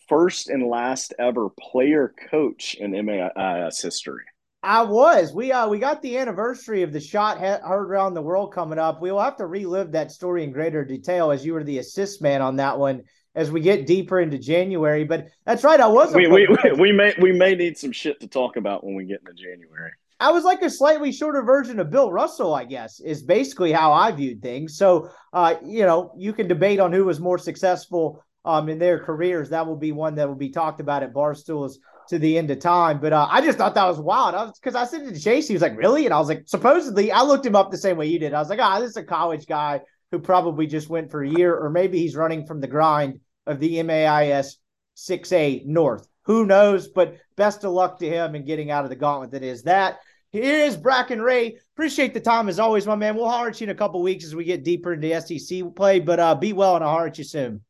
[0.08, 4.24] first and last ever player coach in MAIS history.
[4.62, 5.32] I was.
[5.32, 9.00] We uh we got the anniversary of the shot heard around the world coming up.
[9.00, 12.20] We will have to relive that story in greater detail as you were the assist
[12.20, 13.02] man on that one
[13.36, 15.04] as we get deeper into January.
[15.04, 16.12] But that's right, I was.
[16.12, 19.04] We, we, we, we may we may need some shit to talk about when we
[19.04, 19.92] get into January.
[20.20, 23.92] I was like a slightly shorter version of Bill Russell, I guess, is basically how
[23.92, 24.76] I viewed things.
[24.76, 28.98] So, uh, you know, you can debate on who was more successful um, in their
[28.98, 29.50] careers.
[29.50, 31.74] That will be one that will be talked about at Barstools
[32.08, 33.00] to the end of time.
[33.00, 34.34] But uh, I just thought that was wild.
[34.34, 37.12] I because I said to Chase, he was like, "Really?" And I was like, "Supposedly."
[37.12, 38.34] I looked him up the same way you did.
[38.34, 41.28] I was like, "Ah, this is a college guy who probably just went for a
[41.28, 44.58] year, or maybe he's running from the grind of the MAIS
[44.96, 46.88] 6A North." Who knows?
[46.88, 49.98] But best of luck to him in getting out of the gauntlet that is that.
[50.30, 51.56] Here is Bracken Ray.
[51.74, 53.16] Appreciate the time as always, my man.
[53.16, 56.00] We'll holler at you in a couple weeks as we get deeper into SEC play,
[56.00, 57.62] but uh, be well and I'll holler at you soon.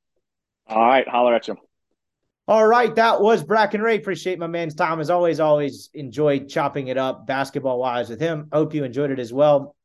[0.69, 1.57] All right, holler at you.
[2.47, 3.97] All right, that was Bracken Ray.
[3.97, 5.41] Appreciate my man's time as always.
[5.41, 8.49] Always enjoyed chopping it up basketball wise with him.
[8.53, 9.77] Hope you enjoyed it as well.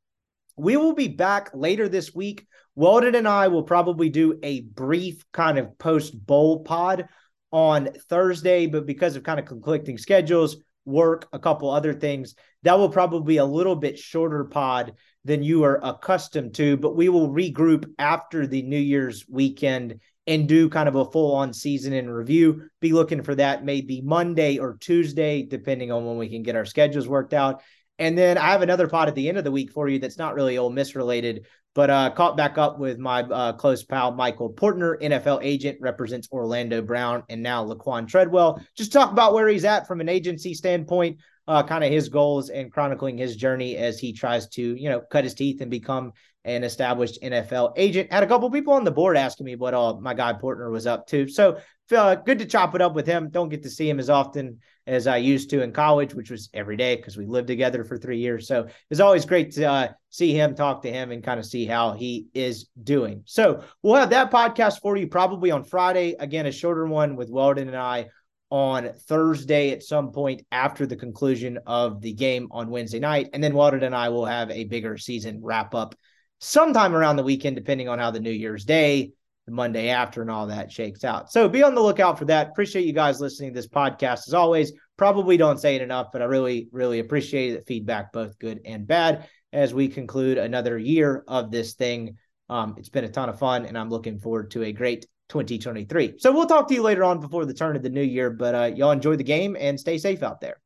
[0.55, 2.45] We will be back later this week.
[2.75, 7.07] Weldon and I will probably do a brief kind of post bowl pod
[7.51, 12.35] on Thursday, but because of kind of conflicting schedules, work, a couple other things.
[12.63, 14.93] That will probably be a little bit shorter pod
[15.25, 20.47] than you are accustomed to, but we will regroup after the New Year's weekend and
[20.47, 22.63] do kind of a full on season in review.
[22.79, 26.65] Be looking for that maybe Monday or Tuesday, depending on when we can get our
[26.65, 27.61] schedules worked out.
[27.99, 30.17] And then I have another pod at the end of the week for you that's
[30.17, 31.45] not really Ole Miss related,
[31.75, 36.27] But uh, caught back up with my uh, close pal Michael Portner, NFL agent, represents
[36.31, 38.61] Orlando Brown and now Laquon Treadwell.
[38.75, 42.49] Just talk about where he's at from an agency standpoint, uh, kind of his goals
[42.49, 46.13] and chronicling his journey as he tries to, you know, cut his teeth and become
[46.45, 48.11] an established NFL agent.
[48.11, 50.85] Had a couple people on the board asking me what uh, my guy Portner was
[50.85, 51.27] up to.
[51.27, 51.57] So
[51.95, 53.29] uh, good to chop it up with him.
[53.29, 56.49] Don't get to see him as often as I used to in college, which was
[56.53, 58.47] every day because we lived together for three years.
[58.47, 61.65] So it's always great to uh, see him, talk to him, and kind of see
[61.65, 63.23] how he is doing.
[63.25, 66.15] So we'll have that podcast for you probably on Friday.
[66.19, 68.07] Again, a shorter one with Weldon and I
[68.49, 73.29] on Thursday at some point after the conclusion of the game on Wednesday night.
[73.33, 75.95] And then Weldon and I will have a bigger season wrap up
[76.43, 79.13] sometime around the weekend, depending on how the New Year's Day,
[79.45, 81.31] the Monday after, and all that shakes out.
[81.31, 82.49] So be on the lookout for that.
[82.49, 84.73] Appreciate you guys listening to this podcast as always.
[84.97, 88.85] Probably don't say it enough, but I really, really appreciate the feedback, both good and
[88.85, 92.17] bad, as we conclude another year of this thing.
[92.49, 96.15] Um, it's been a ton of fun, and I'm looking forward to a great 2023.
[96.17, 98.53] So we'll talk to you later on before the turn of the new year, but
[98.53, 100.57] uh, y'all enjoy the game and stay safe out there.